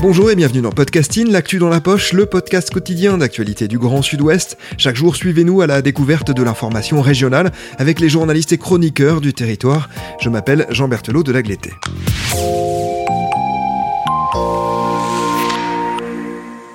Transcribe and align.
Bonjour 0.00 0.30
et 0.30 0.36
bienvenue 0.36 0.60
dans 0.60 0.70
Podcasting, 0.70 1.30
l'actu 1.30 1.58
dans 1.58 1.68
la 1.68 1.80
poche, 1.80 2.12
le 2.12 2.24
podcast 2.24 2.70
quotidien 2.70 3.18
d'actualité 3.18 3.66
du 3.66 3.78
Grand 3.78 4.00
Sud-Ouest. 4.00 4.56
Chaque 4.76 4.94
jour, 4.94 5.16
suivez-nous 5.16 5.60
à 5.60 5.66
la 5.66 5.82
découverte 5.82 6.30
de 6.30 6.42
l'information 6.42 7.02
régionale 7.02 7.50
avec 7.78 7.98
les 7.98 8.08
journalistes 8.08 8.52
et 8.52 8.58
chroniqueurs 8.58 9.20
du 9.20 9.34
territoire. 9.34 9.88
Je 10.20 10.28
m'appelle 10.28 10.66
Jean 10.70 10.86
Berthelot 10.86 11.24
de 11.24 11.32
Lagleté. 11.32 11.72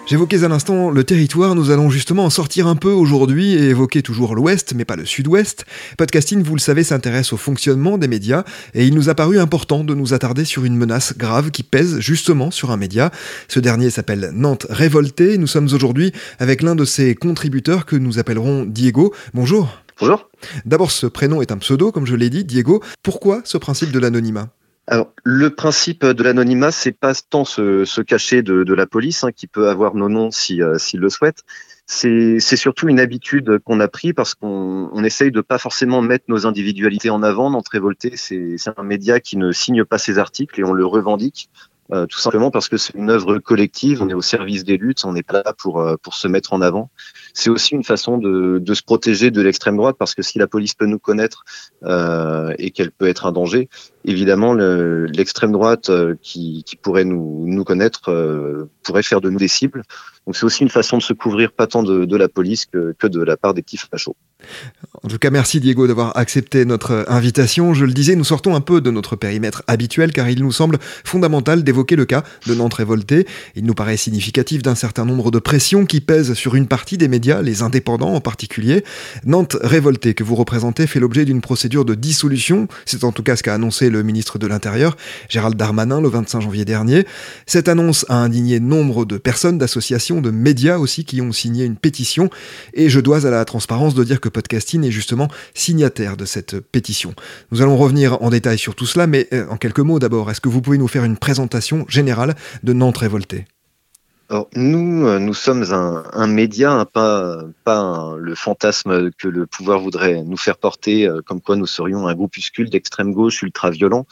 J'évoquais 0.06 0.44
à 0.44 0.50
l'instant 0.50 0.92
le 0.92 1.06
territoire, 1.06 1.56
nous 1.56 1.72
allons 1.72 1.90
justement 1.90 2.26
en 2.26 2.30
sortir 2.30 2.68
un 2.68 2.76
peu 2.76 2.92
aujourd'hui 2.92 3.54
et 3.54 3.70
évoquer 3.70 4.02
toujours 4.02 4.36
l'Ouest, 4.36 4.74
mais 4.76 4.84
pas 4.84 4.98
le 4.98 5.06
Sud-Ouest. 5.06 5.66
Podcasting, 5.98 6.44
vous 6.44 6.56
le 6.56 6.60
savez, 6.60 6.84
s'intéresse 6.84 7.32
au 7.32 7.38
fonctionnement 7.38 7.98
des 7.98 8.10
médias 8.10 8.44
et 8.74 8.86
il 8.86 8.96
nous 8.96 9.08
a 9.08 9.16
paru 9.16 9.40
important 9.40 9.86
de 9.86 9.96
nous 9.96 10.14
attarder 10.14 10.44
sur 10.44 10.66
une 10.66 10.76
menace 10.76 11.18
grave 11.18 11.52
qui 11.52 11.64
pèse 11.64 12.00
justement 12.00 12.52
sur 12.52 12.72
un 12.72 12.78
média. 12.78 13.12
Ce 13.48 13.62
dernier 13.62 13.90
s'appelle 13.90 14.32
Nantes 14.34 14.68
Révolté. 14.70 15.38
Nous 15.38 15.48
sommes 15.48 15.70
aujourd'hui 15.74 16.12
avec 16.38 16.64
l'un 16.64 16.76
de 16.76 16.84
ses 16.84 17.16
contributeurs 17.16 17.86
que 17.86 17.96
nous 17.96 18.20
appellerons 18.20 18.66
Diego. 18.66 19.14
Bonjour. 19.34 19.70
Bonjour. 20.02 20.30
D'abord, 20.66 20.92
ce 20.92 21.08
prénom 21.08 21.42
est 21.42 21.54
un 21.54 21.58
pseudo, 21.58 21.94
comme 21.94 22.06
je 22.06 22.16
l'ai 22.16 22.30
dit, 22.30 22.44
Diego. 22.44 22.84
Pourquoi 23.04 23.42
ce 23.46 23.58
principe 23.58 23.92
de 23.92 24.00
l'anonymat? 24.00 24.50
Alors, 24.88 25.14
le 25.24 25.50
principe 25.50 26.06
de 26.06 26.24
l'anonymat, 26.24 26.72
c'est 26.72 26.92
pas 26.92 27.14
tant 27.16 27.46
se, 27.46 27.86
se 27.86 28.02
cacher 28.02 28.42
de, 28.42 28.64
de, 28.64 28.74
la 28.74 28.86
police, 28.86 29.24
hein, 29.24 29.32
qui 29.32 29.48
peut 29.48 29.70
avoir 29.70 29.96
nos 29.96 30.10
noms 30.10 30.30
s'il 30.30 30.66
si, 30.78 30.98
le 30.98 31.10
souhaite. 31.10 31.44
C'est 31.86 32.40
surtout 32.40 32.90
une 32.90 33.00
habitude 33.00 33.60
qu'on 33.60 33.80
a 33.80 33.88
pris 33.88 34.14
parce 34.14 34.36
qu'on 34.36 34.90
on 34.92 35.04
essaye 35.04 35.32
de 35.32 35.42
pas 35.42 35.58
forcément 35.58 36.02
mettre 36.02 36.26
nos 36.28 36.48
individualités 36.48 37.10
en 37.10 37.24
avant. 37.24 37.50
Nantes 37.50 37.70
Révolté, 37.70 38.16
c'est 38.18 38.58
un 38.78 38.84
média 38.84 39.20
qui 39.20 39.38
ne 39.38 39.52
signe 39.52 39.86
pas 39.86 39.98
ses 39.98 40.18
articles 40.18 40.60
et 40.60 40.64
on 40.64 40.74
le 40.74 40.86
revendique. 40.86 41.50
Euh, 41.92 42.06
tout 42.06 42.20
simplement 42.20 42.50
parce 42.50 42.70
que 42.70 42.78
c'est 42.78 42.96
une 42.96 43.10
œuvre 43.10 43.40
collective, 43.40 44.02
on 44.02 44.08
est 44.08 44.14
au 44.14 44.22
service 44.22 44.64
des 44.64 44.78
luttes, 44.78 45.04
on 45.04 45.12
n'est 45.12 45.24
pas 45.24 45.44
là 45.44 45.54
pour, 45.58 45.82
euh, 45.82 45.96
pour 46.02 46.14
se 46.14 46.30
mettre 46.30 46.54
en 46.54 46.62
avant. 46.62 46.90
C'est 47.34 47.50
aussi 47.50 47.76
une 47.76 47.84
façon 47.84 48.18
de, 48.18 48.58
de 48.58 48.74
se 48.74 48.82
protéger 48.84 49.32
de 49.32 49.42
l'extrême 49.42 49.76
droite, 49.76 49.98
parce 50.00 50.16
que 50.16 50.22
si 50.22 50.40
la 50.40 50.48
police 50.48 50.76
peut 50.76 50.86
nous 50.86 50.98
connaître 50.98 51.44
euh, 51.84 52.54
et 52.58 52.72
qu'elle 52.72 52.92
peut 52.92 53.08
être 53.08 53.26
un 53.26 53.34
danger, 53.34 53.68
évidemment, 54.06 54.54
l'extrême 54.54 55.52
droite 55.52 55.90
euh, 55.90 56.16
qui, 56.22 56.64
qui, 56.66 56.76
pourrait 56.76 57.06
nous, 57.06 57.46
nous 57.48 57.64
connaître 57.64 58.10
euh, 58.10 58.70
pourrait 58.84 59.04
faire 59.04 59.22
de 59.22 59.30
nous 59.30 59.40
des 59.40 59.48
cibles. 59.48 59.84
Donc 60.26 60.36
c'est 60.38 60.46
aussi 60.46 60.64
une 60.64 60.70
façon 60.70 60.98
de 60.98 61.04
se 61.04 61.14
couvrir 61.14 61.52
pas 61.52 61.68
tant 61.68 61.84
de, 61.84 62.06
de 62.06 62.18
la 62.18 62.30
police 62.30 62.66
que, 62.66 62.96
que, 62.98 63.08
de 63.08 63.22
la 63.22 63.36
part 63.36 63.54
des 63.54 63.62
petits 63.62 63.78
fachos. 63.78 64.16
En 65.04 65.10
tout 65.10 65.18
cas, 65.18 65.30
merci 65.30 65.60
Diego 65.60 65.88
d'avoir 65.88 66.18
accepté 66.18 66.66
notre 66.66 67.06
invitation. 67.10 67.74
Je 67.74 67.86
le 67.86 67.94
disais, 67.94 68.16
nous 68.16 68.24
sortons 68.24 68.56
un 68.56 68.62
peu 68.62 68.80
de 68.80 68.90
notre 68.90 69.16
périmètre 69.16 69.64
habituel 69.68 70.14
car 70.14 70.30
il 70.30 70.42
nous 70.42 70.52
semble 70.52 70.78
fondamental 71.04 71.64
d'évoquer 71.64 71.96
le 71.96 72.06
cas 72.06 72.24
de 72.48 72.56
Nantes 72.56 72.74
révoltée. 72.74 73.28
Il 73.56 73.66
nous 73.66 73.74
paraît 73.74 73.98
significatif 73.98 74.62
d'un 74.62 74.76
certain 74.76 75.06
nombre 75.06 75.30
de 75.32 75.40
pressions 75.40 75.86
qui 75.86 76.00
pèsent 76.00 76.34
sur 76.34 76.56
une 76.56 76.68
partie 76.68 76.98
des 76.98 77.08
médias, 77.08 77.42
les 77.42 77.62
indépendants 77.62 78.14
en 78.14 78.22
particulier. 78.22 78.84
Nantes 79.26 79.58
révoltée 79.62 80.14
que 80.14 80.24
vous 80.24 80.36
représentez 80.36 80.88
fait 80.88 81.00
l'objet 81.00 81.26
d'une 81.26 81.42
procédure 81.42 81.84
de 81.84 81.96
dissolution. 81.96 82.68
C'est 82.86 83.04
en 83.04 83.12
tout 83.12 83.24
cas 83.24 83.36
ce 83.36 83.44
qu'a 83.44 83.54
annoncé 83.54 83.90
le 83.94 84.04
ministre 84.04 84.38
de 84.38 84.48
l'Intérieur, 84.48 84.98
Gérald 85.30 85.56
Darmanin, 85.56 86.02
le 86.02 86.10
25 86.10 86.42
janvier 86.42 86.66
dernier. 86.66 87.06
Cette 87.46 87.70
annonce 87.70 88.06
a 88.10 88.16
indigné 88.16 88.60
nombre 88.60 89.06
de 89.06 89.18
personnes, 89.18 89.58
d'associations, 89.58 90.20
de 90.20 90.32
médias 90.32 90.78
aussi 90.78 91.06
qui 91.06 91.22
ont 91.22 91.32
signé 91.32 91.64
une 91.64 91.78
pétition. 91.78 92.30
Et 92.74 92.90
je 92.90 93.00
dois 93.00 93.26
à 93.26 93.30
la 93.30 93.46
transparence 93.46 93.94
de 93.94 94.04
dire 94.04 94.20
que 94.20 94.30
Podcasting 94.30 94.84
est 94.84 94.92
justement 94.92 95.30
signataire 95.54 96.18
de 96.18 96.26
cette 96.26 96.60
pétition. 96.60 97.14
Nous 97.52 97.62
allons 97.62 97.78
revenir 97.78 98.22
en 98.22 98.30
détail 98.30 98.58
sur 98.58 98.76
tout 98.76 98.86
cela, 98.86 99.08
mais 99.08 99.28
euh, 99.32 99.46
en 99.50 99.58
quelques 99.58 99.80
mots 99.80 100.00
d'abord, 100.00 100.30
est-ce 100.30 100.42
que 100.42 100.50
vous 100.50 100.62
pouvez 100.62 100.78
nous 100.78 100.88
faire 100.88 101.04
une 101.04 101.18
présentation 101.18 101.86
générale 101.88 102.36
de 102.64 102.74
Nantes 102.74 102.98
révoltée? 102.98 103.46
Nous, 104.56 105.06
euh, 105.08 105.20
nous 105.20 105.34
sommes 105.34 105.64
un, 105.72 106.28
média, 106.28 106.86
pas, 106.92 107.44
pas 107.64 108.16
le 108.18 108.36
fantasme 108.36 109.12
que 109.12 109.28
le 109.28 109.46
pouvoir 109.46 109.80
voudrait 109.80 110.24
nous 110.24 110.38
faire 110.38 110.58
porter, 110.58 111.08
euh, 111.08 111.22
comme 111.22 111.42
quoi 111.42 111.56
nous 111.56 111.68
serions 111.68 112.08
un 112.08 112.16
groupuscule 112.16 112.70
d'extrême 112.70 113.14
gauche 113.14 113.44
ultra-violent. 113.44 114.06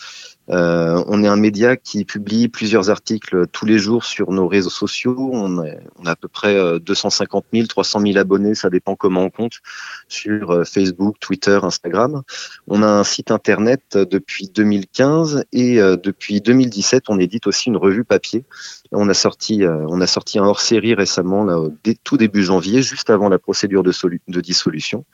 Euh, 0.50 1.04
on 1.08 1.24
est 1.24 1.28
un 1.28 1.36
média 1.36 1.78
qui 1.78 2.04
publie 2.04 2.50
plusieurs 2.50 2.90
articles 2.90 3.48
tous 3.48 3.66
les 3.66 3.78
jours 3.78 4.04
sur 4.04 4.32
nos 4.32 4.48
réseaux 4.48 4.72
sociaux. 4.72 5.30
On, 5.32 5.60
a 5.60 5.66
à 6.06 6.16
peu 6.16 6.28
près 6.28 6.80
250 6.80 7.46
000, 7.54 7.68
300 7.68 8.02
000 8.02 8.18
abonnés, 8.18 8.56
ça 8.56 8.70
dépend 8.70 8.96
comment 8.96 9.22
on 9.22 9.30
compte, 9.30 9.60
sur 10.08 10.52
euh, 10.52 10.64
Facebook, 10.64 11.18
Twitter, 11.20 11.60
Instagram. 11.62 12.24
On 12.68 12.84
a 12.84 12.88
un 12.88 13.04
site 13.04 13.32
internet 13.32 13.98
depuis 13.98 14.50
2015 14.50 15.46
et 15.54 15.80
euh, 15.80 15.96
depuis 15.96 16.42
2017, 16.42 17.04
on 17.10 17.20
édite 17.20 17.48
aussi 17.48 17.70
une 17.70 17.78
revue 17.78 18.04
papier. 18.04 18.44
On 18.92 19.08
a 19.10 19.14
sorti, 19.14 19.64
on 19.66 20.02
a 20.02 20.08
sorti 20.08 20.38
un 20.40 20.44
hors-série 20.44 20.96
récemment, 20.96 21.46
là, 21.46 21.64
tout 22.04 22.18
début 22.18 22.44
janvier, 22.44 22.82
juste 22.82 23.10
avant 23.10 23.30
la 23.30 23.40
procédure 23.40 23.84
de 23.84 24.42
dissolution, 24.42 25.06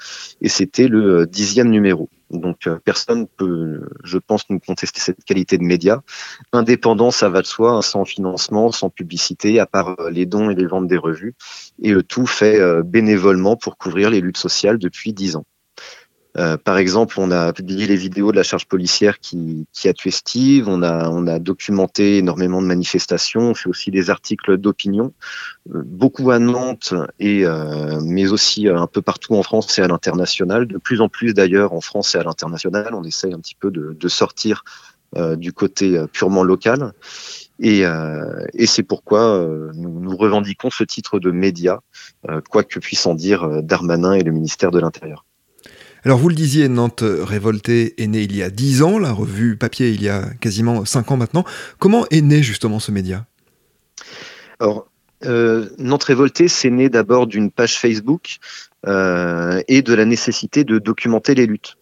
et 0.41 0.49
c'était 0.49 0.88
le 0.88 1.27
dixième 1.27 1.69
numéro. 1.69 2.09
Donc 2.31 2.67
euh, 2.67 2.79
personne 2.83 3.27
peut, 3.27 3.89
je 4.03 4.17
pense, 4.17 4.49
nous 4.49 4.59
contester 4.59 4.99
cette 4.99 5.23
qualité 5.23 5.57
de 5.57 5.63
média. 5.63 6.03
Indépendant, 6.51 7.11
ça 7.11 7.29
va 7.29 7.41
de 7.41 7.47
soi, 7.47 7.71
hein, 7.71 7.81
sans 7.81 8.05
financement, 8.05 8.71
sans 8.71 8.89
publicité, 8.89 9.59
à 9.59 9.65
part 9.65 9.95
euh, 9.99 10.09
les 10.09 10.25
dons 10.25 10.49
et 10.49 10.55
les 10.55 10.65
ventes 10.65 10.88
des 10.88 10.97
revues. 10.97 11.35
Et 11.81 11.91
le 11.91 12.03
tout 12.03 12.27
fait 12.27 12.59
euh, 12.59 12.83
bénévolement 12.83 13.55
pour 13.55 13.77
couvrir 13.77 14.09
les 14.09 14.21
luttes 14.21 14.38
sociales 14.38 14.77
depuis 14.77 15.13
dix 15.13 15.35
ans. 15.35 15.45
Euh, 16.37 16.57
par 16.57 16.77
exemple, 16.77 17.19
on 17.19 17.31
a 17.31 17.51
publié 17.51 17.87
les 17.87 17.95
vidéos 17.95 18.31
de 18.31 18.37
la 18.37 18.43
charge 18.43 18.67
policière 18.67 19.19
qui, 19.19 19.65
a 19.85 19.93
tué 19.93 20.11
Steve. 20.11 20.67
On 20.67 20.83
a, 20.83 21.39
documenté 21.39 22.17
énormément 22.17 22.61
de 22.61 22.67
manifestations. 22.67 23.41
On 23.41 23.53
fait 23.53 23.69
aussi 23.69 23.91
des 23.91 24.09
articles 24.09 24.57
d'opinion, 24.57 25.13
euh, 25.73 25.81
beaucoup 25.85 26.31
à 26.31 26.39
Nantes 26.39 26.93
et 27.19 27.45
euh, 27.45 27.99
mais 28.03 28.27
aussi 28.31 28.67
un 28.67 28.87
peu 28.87 29.01
partout 29.01 29.35
en 29.35 29.43
France 29.43 29.77
et 29.79 29.81
à 29.81 29.87
l'international. 29.87 30.67
De 30.67 30.77
plus 30.77 31.01
en 31.01 31.09
plus 31.09 31.33
d'ailleurs 31.33 31.73
en 31.73 31.81
France 31.81 32.15
et 32.15 32.17
à 32.17 32.23
l'international. 32.23 32.93
On 32.93 33.03
essaye 33.03 33.33
un 33.33 33.39
petit 33.39 33.55
peu 33.55 33.71
de, 33.71 34.07
sortir 34.07 34.63
du 35.35 35.53
côté 35.53 36.01
purement 36.11 36.43
local. 36.43 36.93
Et, 37.59 37.83
c'est 38.65 38.83
pourquoi 38.83 39.45
nous, 39.73 40.17
revendiquons 40.17 40.69
ce 40.69 40.83
titre 40.83 41.19
de 41.19 41.31
média, 41.31 41.81
quoi 42.49 42.63
que 42.63 42.79
puissent 42.79 43.05
en 43.05 43.15
dire 43.15 43.61
Darmanin 43.63 44.13
et 44.13 44.23
le 44.23 44.31
ministère 44.31 44.71
de 44.71 44.79
l'Intérieur. 44.79 45.25
Alors 46.07 46.19
vous 46.19 46.29
le 46.29 46.35
disiez, 46.35 46.69
Nantes 46.69 47.03
Révoltée 47.03 48.01
est 48.01 48.07
née 48.07 48.22
il 48.22 48.34
y 48.34 48.41
a 48.41 48.50
10 48.50 48.81
ans, 48.81 48.97
la 48.97 49.12
revue 49.12 49.57
papier 49.57 49.90
il 49.90 50.01
y 50.01 50.07
a 50.07 50.23
quasiment 50.40 50.85
5 50.85 51.12
ans 51.12 51.18
maintenant. 51.18 51.44
Comment 51.79 52.06
est 52.12 52.22
né 52.22 52.41
justement 52.41 52.79
ce 52.79 52.94
média? 52.94 53.25
Alors, 54.62 54.88
euh, 55.25 55.68
Nantes 55.79 56.06
Révoltée, 56.06 56.47
c'est 56.47 56.69
né 56.69 56.88
d'abord 56.88 57.28
d'une 57.28 57.51
page 57.51 57.78
Facebook 57.78 58.38
euh, 58.88 59.62
et 59.68 59.81
de 59.81 59.94
la 59.94 60.06
nécessité 60.06 60.63
de 60.63 60.79
documenter 60.79 61.35
les 61.35 61.45
luttes. 61.45 61.75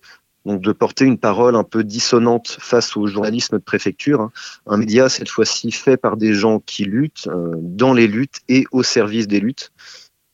Donc 0.43 0.59
de 0.59 0.71
porter 0.71 1.05
une 1.05 1.19
parole 1.19 1.55
un 1.55 1.63
peu 1.63 1.83
dissonante 1.83 2.57
face 2.59 2.97
au 2.97 3.05
journalisme 3.05 3.59
de 3.59 3.63
préfecture. 3.63 4.21
Hein. 4.21 4.31
Un 4.65 4.77
média, 4.77 5.07
cette 5.07 5.29
fois-ci, 5.29 5.71
fait 5.71 5.97
par 5.97 6.17
des 6.17 6.33
gens 6.33 6.59
qui 6.65 6.85
luttent, 6.85 7.27
euh, 7.27 7.53
dans 7.59 7.93
les 7.93 8.07
luttes 8.07 8.39
et 8.49 8.65
au 8.71 8.81
service 8.81 9.27
des 9.27 9.39
luttes. 9.39 9.71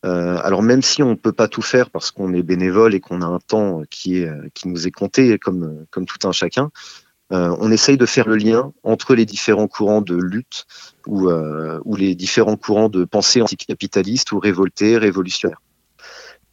Euh, 0.04 0.40
alors 0.44 0.64
même 0.64 0.82
si 0.82 1.04
on 1.04 1.12
ne 1.12 1.16
peut 1.16 1.32
pas 1.32 1.48
tout 1.48 1.62
faire 1.62 1.92
parce 1.92 2.10
qu'on 2.10 2.34
est 2.34 2.42
bénévole 2.42 2.96
et 2.96 3.00
qu'on 3.00 3.22
a 3.22 3.26
un 3.26 3.40
temps 3.40 3.84
qui, 3.90 4.26
qui 4.54 4.68
nous 4.68 4.88
est 4.88 4.92
compté 4.92 5.38
comme, 5.38 5.86
comme 5.92 6.06
tout 6.06 6.28
un 6.28 6.32
chacun, 6.32 6.72
euh, 7.32 7.56
on 7.60 7.72
essaye 7.72 7.98
de 7.98 8.06
faire 8.06 8.28
le 8.28 8.36
lien 8.36 8.74
entre 8.84 9.16
les 9.16 9.26
différents 9.26 9.68
courants 9.68 10.02
de 10.02 10.16
lutte 10.16 10.66
ou, 11.08 11.30
euh, 11.30 11.80
ou 11.86 11.96
les 11.96 12.14
différents 12.14 12.58
courants 12.58 12.90
de 12.90 13.06
pensée 13.06 13.42
anticapitaliste 13.42 14.34
ou 14.34 14.40
révoltés, 14.40 14.98
révolutionnaires. 14.98 15.62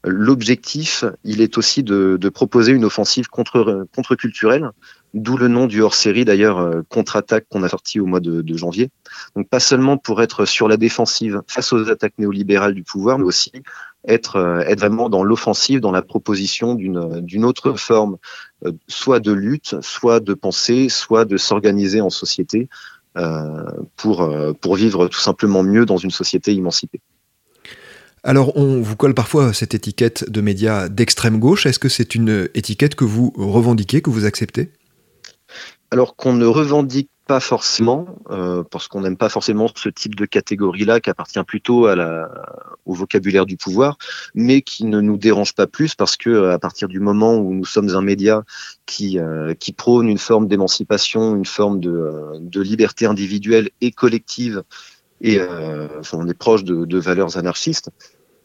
L'objectif, 0.04 1.04
il 1.24 1.40
est 1.40 1.58
aussi 1.58 1.82
de, 1.82 2.16
de, 2.20 2.28
proposer 2.28 2.70
une 2.70 2.84
offensive 2.84 3.26
contre, 3.26 3.86
contre-culturelle, 3.96 4.70
d'où 5.14 5.36
le 5.36 5.48
nom 5.48 5.66
du 5.66 5.80
hors-série 5.82 6.24
d'ailleurs 6.24 6.58
euh, 6.58 6.82
contre-attaque 6.88 7.46
qu'on 7.50 7.62
a 7.62 7.68
sorti 7.68 8.00
au 8.00 8.06
mois 8.06 8.20
de, 8.20 8.56
janvier. 8.56 8.90
Donc 9.36 9.48
pas 9.48 9.60
seulement 9.60 9.96
pour 9.96 10.22
être 10.22 10.44
sur 10.44 10.68
la 10.68 10.76
défensive 10.76 11.42
face 11.46 11.72
aux 11.72 11.88
attaques 11.88 12.14
néolibérales 12.18 12.74
du 12.74 12.82
pouvoir, 12.82 13.18
mais 13.18 13.24
aussi 13.24 13.52
être, 14.06 14.62
être 14.66 14.80
vraiment 14.80 15.08
dans 15.08 15.22
l'offensive, 15.22 15.80
dans 15.80 15.92
la 15.92 16.02
proposition 16.02 16.74
d'une 16.74 17.44
autre 17.44 17.74
forme, 17.74 18.16
soit 18.86 19.20
de 19.20 19.32
lutte, 19.32 19.76
soit 19.80 20.20
de 20.20 20.34
pensée, 20.34 20.88
soit 20.88 21.24
de 21.24 21.36
s'organiser 21.36 22.00
en 22.00 22.10
société 22.10 22.68
pour, 23.96 24.76
vivre 24.76 25.08
tout 25.08 25.20
simplement 25.20 25.62
mieux 25.62 25.84
dans 25.84 25.96
une 25.98 26.10
société 26.10 26.52
émancipée. 26.52 27.00
Alors, 28.24 28.56
on 28.56 28.80
vous 28.80 28.96
colle 28.96 29.14
parfois 29.14 29.52
cette 29.52 29.74
étiquette 29.74 30.28
de 30.30 30.40
médias 30.40 30.88
d'extrême 30.88 31.38
gauche. 31.38 31.66
Est-ce 31.66 31.78
que 31.78 31.88
c'est 31.88 32.14
une 32.14 32.48
étiquette 32.54 32.94
que 32.94 33.04
vous 33.04 33.32
revendiquez, 33.36 34.02
que 34.02 34.10
vous 34.10 34.24
acceptez? 34.24 34.70
Alors 35.90 36.16
qu'on 36.16 36.34
ne 36.34 36.46
revendique 36.46 37.10
pas 37.28 37.40
forcément, 37.40 38.06
euh, 38.30 38.64
parce 38.64 38.88
qu'on 38.88 39.02
n'aime 39.02 39.18
pas 39.18 39.28
forcément 39.28 39.68
ce 39.74 39.90
type 39.90 40.14
de 40.14 40.24
catégorie-là 40.24 40.98
qui 40.98 41.10
appartient 41.10 41.42
plutôt 41.44 41.86
au 41.86 42.94
vocabulaire 42.94 43.44
du 43.44 43.56
pouvoir, 43.56 43.98
mais 44.34 44.62
qui 44.62 44.86
ne 44.86 45.00
nous 45.00 45.18
dérange 45.18 45.54
pas 45.54 45.66
plus 45.66 45.94
parce 45.94 46.16
que 46.16 46.30
euh, 46.30 46.52
à 46.54 46.58
partir 46.58 46.88
du 46.88 47.00
moment 47.00 47.36
où 47.36 47.54
nous 47.54 47.66
sommes 47.66 47.90
un 47.90 48.00
média 48.00 48.44
qui, 48.86 49.18
euh, 49.18 49.54
prône 49.76 50.08
une 50.08 50.18
forme 50.18 50.48
d'émancipation, 50.48 51.36
une 51.36 51.44
forme 51.44 51.80
de, 51.80 52.60
liberté 52.60 53.04
individuelle 53.04 53.70
et 53.80 53.92
collective, 53.92 54.62
et 55.20 55.40
on 56.12 56.28
est 56.28 56.34
proche 56.34 56.64
de 56.64 56.98
valeurs 56.98 57.36
anarchistes, 57.36 57.90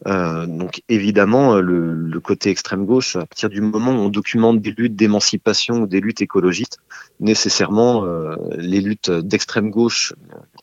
euh, 0.07 0.45
donc 0.45 0.81
évidemment, 0.89 1.55
le, 1.55 1.94
le, 1.94 2.19
côté 2.19 2.50
extrême 2.50 2.85
gauche, 2.85 3.15
à 3.15 3.25
partir 3.25 3.50
du 3.50 3.61
moment 3.61 3.91
où 3.91 4.00
on 4.00 4.09
documente 4.09 4.61
des 4.61 4.71
luttes 4.71 4.95
d'émancipation 4.95 5.83
ou 5.83 5.88
des 5.88 6.01
luttes 6.01 6.21
écologistes, 6.21 6.79
nécessairement 7.19 8.05
euh, 8.05 8.35
les 8.57 8.81
luttes 8.81 9.11
d'extrême 9.11 9.69
gauche, 9.69 10.13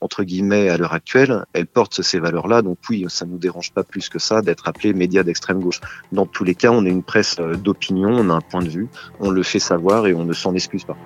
entre 0.01 0.25
guillemets, 0.25 0.69
à 0.69 0.77
l'heure 0.77 0.93
actuelle, 0.93 1.45
elles 1.53 1.67
portent 1.67 2.03
ces 2.03 2.19
valeurs-là. 2.19 2.63
Donc 2.63 2.79
oui, 2.91 3.07
ça 3.09 3.25
nous 3.25 3.39
dérange 3.39 3.73
pas 3.73 3.85
plus 3.85 4.09
que 4.09 4.19
ça 4.19 4.43
d'être 4.43 4.69
appelé 4.69 4.93
médias 4.93 5.23
d'extrême 5.23 5.61
gauche. 5.61 5.81
Dans 6.13 6.27
tous 6.27 6.45
les 6.45 6.55
cas, 6.55 6.71
on 6.71 6.85
est 6.85 6.91
une 6.91 7.03
presse 7.03 7.37
euh, 7.41 7.55
d'opinion, 7.55 8.11
on 8.11 8.31
a 8.31 8.35
un 8.35 8.41
point 8.41 8.63
de 8.63 8.69
vue, 8.69 8.89
on 9.21 9.31
le 9.31 9.43
fait 9.43 9.59
savoir 9.59 10.07
et 10.07 10.15
on 10.15 10.25
ne 10.25 10.33
s'en 10.33 10.55
excuse 10.55 10.85
pas. 10.85 10.97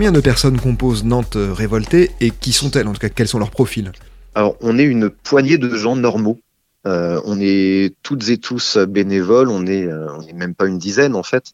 Combien 0.00 0.12
de 0.12 0.20
personnes 0.20 0.58
composent 0.58 1.04
Nantes 1.04 1.36
euh, 1.36 1.52
révoltée 1.52 2.12
et 2.22 2.30
qui 2.30 2.52
sont-elles 2.52 2.88
En 2.88 2.94
tout 2.94 3.00
cas, 3.00 3.10
quels 3.10 3.28
sont 3.28 3.38
leurs 3.38 3.50
profils? 3.50 3.92
Alors, 4.34 4.56
on 4.62 4.78
est 4.78 4.84
une 4.84 5.10
poignée 5.10 5.58
de 5.58 5.76
gens 5.76 5.94
normaux. 5.94 6.38
Euh, 6.86 7.20
on 7.26 7.38
est 7.38 7.94
toutes 8.02 8.30
et 8.30 8.38
tous 8.38 8.78
bénévoles, 8.78 9.50
on 9.50 9.66
est, 9.66 9.84
euh, 9.84 10.08
même 10.34 10.54
pas 10.54 10.64
une 10.64 10.78
dizaine 10.78 11.14
en 11.14 11.22
fait. 11.22 11.52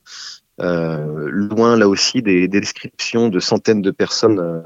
Euh, 0.59 1.29
loin 1.31 1.77
là 1.77 1.87
aussi 1.87 2.23
des, 2.23 2.49
des, 2.49 2.61
descriptions 2.61 3.29
de 3.29 3.41
centaines 3.41 3.83
de 3.83 3.91
personnes 3.91 4.39
euh, 4.39 4.63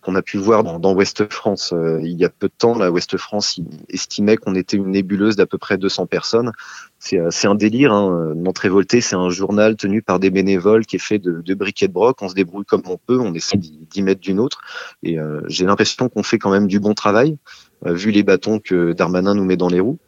qu'on 0.00 0.14
a 0.14 0.22
pu 0.22 0.38
voir 0.38 0.64
dans, 0.64 0.78
dans 0.78 0.94
Ouest 0.94 1.30
France. 1.30 1.74
Euh, 1.74 2.00
il 2.02 2.18
y 2.18 2.24
a 2.24 2.30
peu 2.30 2.48
de 2.48 2.54
temps, 2.56 2.78
la 2.78 2.90
Ouest 2.90 3.18
France 3.18 3.60
estimait 3.90 4.38
qu'on 4.38 4.54
était 4.54 4.78
une 4.78 4.90
nébuleuse 4.90 5.36
d'à 5.36 5.44
peu 5.44 5.58
près 5.58 5.76
200 5.76 6.06
personnes. 6.06 6.52
C'est 6.98 7.46
un 7.46 7.54
délire. 7.54 7.92
Hein. 7.92 8.32
Nantes 8.36 8.60
Révolté, 8.60 9.00
c'est 9.00 9.16
un 9.16 9.28
journal 9.28 9.76
tenu 9.76 10.02
par 10.02 10.18
des 10.18 10.30
bénévoles 10.30 10.86
qui 10.86 10.96
est 10.96 11.00
fait 11.00 11.18
de, 11.18 11.42
de 11.42 11.54
briquets 11.54 11.88
de 11.88 11.92
broc. 11.92 12.22
On 12.22 12.28
se 12.28 12.34
débrouille 12.34 12.64
comme 12.64 12.82
on 12.86 12.96
peut, 12.96 13.18
on 13.18 13.34
essaie 13.34 13.58
d'y 13.58 14.02
mettre 14.02 14.20
d'une 14.20 14.38
autre. 14.38 14.60
Et 15.02 15.16
j'ai 15.48 15.66
l'impression 15.66 16.08
qu'on 16.08 16.22
fait 16.22 16.38
quand 16.38 16.50
même 16.50 16.68
du 16.68 16.78
bon 16.78 16.94
travail, 16.94 17.38
vu 17.84 18.12
les 18.12 18.22
bâtons 18.22 18.60
que 18.60 18.92
Darmanin 18.92 19.34
nous 19.34 19.44
met 19.44 19.56
dans 19.56 19.68
les 19.68 19.80
roues. 19.80 19.98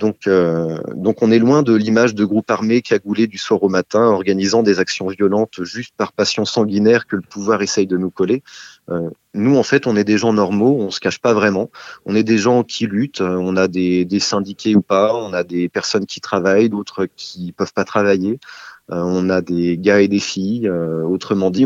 Donc, 0.00 0.26
euh, 0.26 0.78
donc 0.94 1.22
on 1.22 1.30
est 1.30 1.38
loin 1.38 1.62
de 1.62 1.74
l'image 1.74 2.14
de 2.14 2.24
groupes 2.24 2.50
armés 2.50 2.80
cagoulés 2.80 3.26
du 3.26 3.36
soir 3.36 3.62
au 3.62 3.68
matin, 3.68 4.02
organisant 4.04 4.62
des 4.62 4.80
actions 4.80 5.08
violentes 5.08 5.62
juste 5.62 5.94
par 5.96 6.12
passion 6.12 6.46
sanguinaire 6.46 7.06
que 7.06 7.16
le 7.16 7.22
pouvoir 7.22 7.60
essaye 7.60 7.86
de 7.86 7.98
nous 7.98 8.10
coller. 8.10 8.42
Euh, 8.88 9.10
nous, 9.34 9.56
en 9.56 9.62
fait, 9.62 9.86
on 9.86 9.96
est 9.96 10.04
des 10.04 10.16
gens 10.16 10.32
normaux, 10.32 10.78
on 10.80 10.90
se 10.90 11.00
cache 11.00 11.20
pas 11.20 11.34
vraiment. 11.34 11.70
On 12.06 12.16
est 12.16 12.22
des 12.22 12.38
gens 12.38 12.64
qui 12.64 12.86
luttent, 12.86 13.20
euh, 13.20 13.36
on 13.36 13.56
a 13.56 13.68
des, 13.68 14.06
syndiqués 14.20 14.74
ou 14.74 14.80
pas, 14.80 15.14
on 15.14 15.34
a 15.34 15.44
des 15.44 15.68
personnes 15.68 16.06
qui 16.06 16.22
travaillent, 16.22 16.70
d'autres 16.70 17.06
qui 17.14 17.52
peuvent 17.52 17.74
pas 17.74 17.84
travailler. 17.84 18.40
On 18.88 19.30
a 19.30 19.40
des 19.40 19.78
gars 19.78 20.00
et 20.00 20.08
des 20.08 20.18
filles. 20.18 20.68
Autrement 20.68 21.52
dit, 21.52 21.64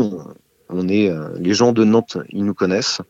on 0.69 0.87
est 0.87 1.11
les 1.39 1.53
gens 1.55 1.71
de 1.71 1.83
Nantes, 1.83 2.19
ils 2.29 2.45
nous 2.45 2.53
connaissent. 2.53 3.01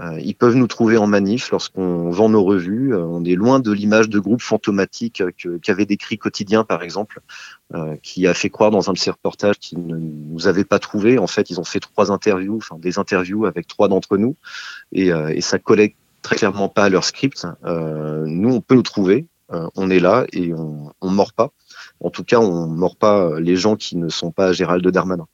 Euh, 0.00 0.18
ils 0.20 0.34
peuvent 0.34 0.56
nous 0.56 0.66
trouver 0.66 0.96
en 0.96 1.06
manif 1.06 1.50
lorsqu'on 1.52 2.10
vend 2.10 2.28
nos 2.28 2.42
revues. 2.42 2.94
Euh, 2.94 3.04
on 3.04 3.24
est 3.24 3.36
loin 3.36 3.60
de 3.60 3.70
l'image 3.70 4.08
de 4.08 4.18
groupe 4.18 4.42
fantomatique 4.42 5.22
qu'avait 5.62 5.86
décrit 5.86 6.18
Quotidien, 6.18 6.64
par 6.64 6.82
exemple, 6.82 7.20
euh, 7.74 7.96
qui 8.02 8.26
a 8.26 8.34
fait 8.34 8.50
croire 8.50 8.72
dans 8.72 8.90
un 8.90 8.92
de 8.92 8.98
ses 8.98 9.10
reportages 9.10 9.58
qu'ils 9.58 9.86
ne 9.86 9.96
nous 9.96 10.48
avaient 10.48 10.64
pas 10.64 10.80
trouvé. 10.80 11.18
En 11.18 11.28
fait, 11.28 11.50
ils 11.50 11.60
ont 11.60 11.64
fait 11.64 11.80
trois 11.80 12.10
interviews, 12.10 12.56
enfin 12.56 12.76
des 12.78 12.98
interviews 12.98 13.46
avec 13.46 13.68
trois 13.68 13.88
d'entre 13.88 14.16
nous, 14.16 14.36
et, 14.92 15.08
et 15.08 15.40
ça 15.40 15.58
collait 15.58 15.94
très 16.22 16.36
clairement 16.36 16.68
pas 16.68 16.84
à 16.84 16.88
leur 16.88 17.04
script. 17.04 17.46
nous, 17.64 18.54
on 18.54 18.60
peut 18.60 18.74
nous 18.74 18.82
trouver, 18.82 19.26
on 19.48 19.90
est 19.90 20.00
là 20.00 20.26
et 20.32 20.52
on, 20.54 20.92
on 21.00 21.10
mord 21.10 21.32
pas. 21.32 21.50
En 22.00 22.10
tout 22.10 22.24
cas, 22.24 22.38
on 22.38 22.66
mord 22.66 22.96
pas 22.96 23.38
les 23.38 23.56
gens 23.56 23.76
qui 23.76 23.96
ne 23.96 24.08
sont 24.08 24.32
pas 24.32 24.52
Gérald 24.52 24.86
Darmanin. 24.88 25.26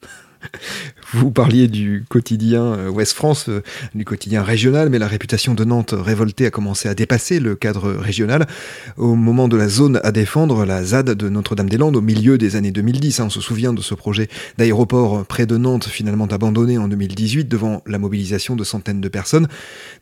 Vous 1.12 1.30
parliez 1.30 1.68
du 1.68 2.04
quotidien 2.08 2.62
euh, 2.64 2.88
Ouest 2.88 3.14
France, 3.14 3.48
euh, 3.48 3.62
du 3.94 4.04
quotidien 4.04 4.42
régional, 4.42 4.88
mais 4.88 4.98
la 4.98 5.08
réputation 5.08 5.54
de 5.54 5.64
Nantes 5.64 5.94
révoltée 5.96 6.46
a 6.46 6.50
commencé 6.50 6.88
à 6.88 6.94
dépasser 6.94 7.40
le 7.40 7.54
cadre 7.54 7.90
régional. 7.92 8.46
Au 8.96 9.14
moment 9.14 9.48
de 9.48 9.56
la 9.56 9.68
zone 9.68 10.00
à 10.02 10.12
défendre, 10.12 10.64
la 10.64 10.84
ZAD 10.84 11.10
de 11.10 11.28
Notre-Dame-des-Landes, 11.28 11.96
au 11.96 12.00
milieu 12.00 12.38
des 12.38 12.56
années 12.56 12.70
2010, 12.70 13.20
hein, 13.20 13.24
on 13.26 13.30
se 13.30 13.40
souvient 13.40 13.72
de 13.72 13.82
ce 13.82 13.94
projet 13.94 14.28
d'aéroport 14.58 15.24
près 15.26 15.46
de 15.46 15.56
Nantes, 15.56 15.86
finalement 15.86 16.26
abandonné 16.26 16.78
en 16.78 16.88
2018 16.88 17.48
devant 17.48 17.82
la 17.86 17.98
mobilisation 17.98 18.56
de 18.56 18.64
centaines 18.64 19.00
de 19.00 19.08
personnes. 19.08 19.48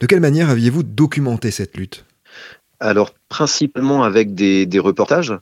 De 0.01 0.07
quelle 0.07 0.21
manière 0.21 0.51
aviez-vous 0.51 0.83
documenté 0.83 1.51
cette 1.51 1.77
lutte? 1.77 2.05
Alors 2.81 3.11
principalement 3.29 4.05
avec 4.05 4.35
des, 4.35 4.65
des 4.67 4.79
reportages, 4.79 5.35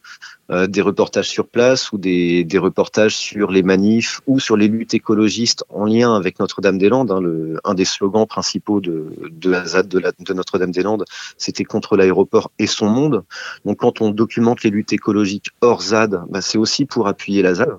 euh, 0.50 0.66
des 0.66 0.80
reportages 0.80 1.28
sur 1.28 1.46
place 1.46 1.92
ou 1.92 1.98
des, 1.98 2.44
des, 2.44 2.58
reportages 2.58 3.16
sur 3.16 3.50
les 3.50 3.62
manifs 3.62 4.20
ou 4.26 4.40
sur 4.40 4.56
les 4.56 4.68
luttes 4.68 4.94
écologistes 4.94 5.64
en 5.68 5.84
lien 5.84 6.16
avec 6.16 6.38
Notre-Dame-des-Landes. 6.38 7.10
Hein, 7.10 7.58
un 7.64 7.74
des 7.74 7.84
slogans 7.84 8.26
principaux 8.26 8.80
de, 8.80 9.12
de 9.30 9.50
la 9.50 9.64
ZAD 9.66 9.88
de, 9.88 10.02
de 10.18 10.34
Notre-Dame-des-Landes, 10.34 11.04
c'était 11.36 11.64
contre 11.64 11.96
l'aéroport 11.96 12.50
et 12.58 12.66
son 12.66 12.88
monde. 12.88 13.24
Donc 13.64 13.78
quand 13.78 14.00
on 14.00 14.10
documente 14.10 14.62
les 14.62 14.70
luttes 14.70 14.92
écologiques 14.92 15.50
hors 15.60 15.82
ZAD, 15.82 16.22
bah, 16.30 16.40
c'est 16.40 16.58
aussi 16.58 16.86
pour 16.86 17.06
appuyer 17.06 17.42
la 17.42 17.54
ZAD. 17.54 17.78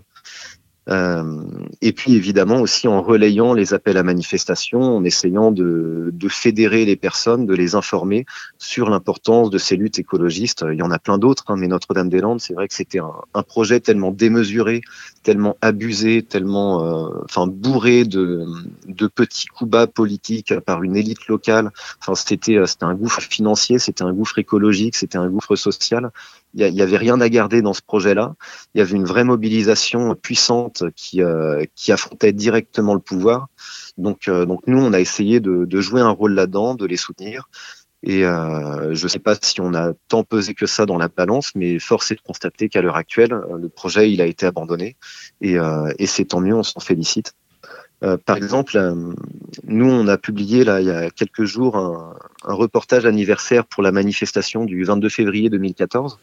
Euh, 0.89 1.43
et 1.81 1.91
puis 1.91 2.15
évidemment 2.15 2.61
aussi 2.61 2.87
en 2.87 3.01
relayant 3.01 3.53
les 3.53 3.73
appels 3.73 3.97
à 3.97 4.03
manifestation, 4.03 4.81
en 4.81 5.03
essayant 5.03 5.51
de, 5.51 6.09
de 6.13 6.27
fédérer 6.29 6.85
les 6.85 6.95
personnes, 6.95 7.45
de 7.45 7.53
les 7.53 7.75
informer 7.75 8.25
sur 8.57 8.89
l'importance 8.89 9.49
de 9.49 9.57
ces 9.57 9.75
luttes 9.75 9.99
écologistes. 9.99 10.65
Il 10.71 10.77
y 10.77 10.81
en 10.81 10.91
a 10.91 10.99
plein 10.99 11.17
d'autres, 11.17 11.45
hein, 11.47 11.55
mais 11.57 11.67
Notre-Dame-des-Landes, 11.67 12.39
c'est 12.39 12.53
vrai 12.53 12.67
que 12.67 12.73
c'était 12.73 12.99
un, 12.99 13.43
projet 13.43 13.79
tellement 13.79 14.11
démesuré, 14.11 14.81
tellement 15.23 15.57
abusé, 15.61 16.21
tellement 16.21 16.83
euh, 16.83 17.09
enfin 17.23 17.47
bourré 17.47 18.03
de, 18.03 18.45
de 18.87 19.07
petits 19.07 19.47
coups 19.47 19.69
bas 19.69 19.87
politiques 19.87 20.57
par 20.61 20.83
une 20.83 20.95
élite 20.95 21.27
locale. 21.27 21.71
Enfin, 21.99 22.15
c'était 22.15 22.65
c'était 22.65 22.85
un 22.85 22.95
gouffre 22.95 23.21
financier, 23.21 23.79
c'était 23.79 24.03
un 24.03 24.13
gouffre 24.13 24.39
écologique, 24.39 24.95
c'était 24.95 25.17
un 25.17 25.29
gouffre 25.29 25.55
social 25.55 26.11
il 26.53 26.73
n'y 26.73 26.81
avait 26.81 26.97
rien 26.97 27.19
à 27.21 27.29
garder 27.29 27.61
dans 27.61 27.73
ce 27.73 27.81
projet-là. 27.81 28.35
Il 28.73 28.79
y 28.79 28.81
avait 28.81 28.95
une 28.95 29.05
vraie 29.05 29.23
mobilisation 29.23 30.15
puissante 30.15 30.83
qui, 30.95 31.21
euh, 31.21 31.65
qui 31.75 31.91
affrontait 31.91 32.33
directement 32.33 32.93
le 32.93 32.99
pouvoir. 32.99 33.47
Donc, 33.97 34.27
euh, 34.27 34.45
donc 34.45 34.61
nous, 34.67 34.79
on 34.79 34.93
a 34.93 34.99
essayé 34.99 35.39
de, 35.39 35.65
de 35.65 35.81
jouer 35.81 36.01
un 36.01 36.09
rôle 36.09 36.33
là-dedans, 36.33 36.75
de 36.75 36.85
les 36.85 36.97
soutenir. 36.97 37.49
Et 38.03 38.23
euh, 38.25 38.93
je 38.93 39.03
ne 39.03 39.07
sais 39.09 39.19
pas 39.19 39.35
si 39.41 39.59
on 39.59 39.73
a 39.73 39.93
tant 40.07 40.23
pesé 40.23 40.53
que 40.53 40.65
ça 40.65 40.85
dans 40.85 40.97
la 40.97 41.07
balance, 41.07 41.51
mais 41.55 41.79
force 41.79 42.11
est 42.11 42.15
de 42.15 42.21
constater 42.21 42.69
qu'à 42.69 42.81
l'heure 42.81 42.95
actuelle, 42.95 43.35
le 43.59 43.69
projet 43.69 44.11
il 44.11 44.21
a 44.21 44.25
été 44.25 44.45
abandonné. 44.45 44.95
Et, 45.41 45.57
euh, 45.57 45.91
et 45.97 46.05
c'est 46.05 46.25
tant 46.25 46.39
mieux, 46.39 46.55
on 46.55 46.63
s'en 46.63 46.79
félicite. 46.79 47.33
Euh, 48.03 48.15
par 48.15 48.37
exemple, 48.37 48.79
nous, 49.63 49.89
on 49.89 50.07
a 50.07 50.17
publié 50.19 50.63
là, 50.63 50.79
il 50.79 50.87
y 50.87 50.91
a 50.91 51.09
quelques 51.09 51.45
jours 51.45 51.75
un, 51.75 52.15
un 52.45 52.53
reportage 52.53 53.05
anniversaire 53.07 53.65
pour 53.65 53.81
la 53.81 53.91
manifestation 53.91 54.65
du 54.65 54.83
22 54.83 55.09
février 55.09 55.49
2014 55.49 56.19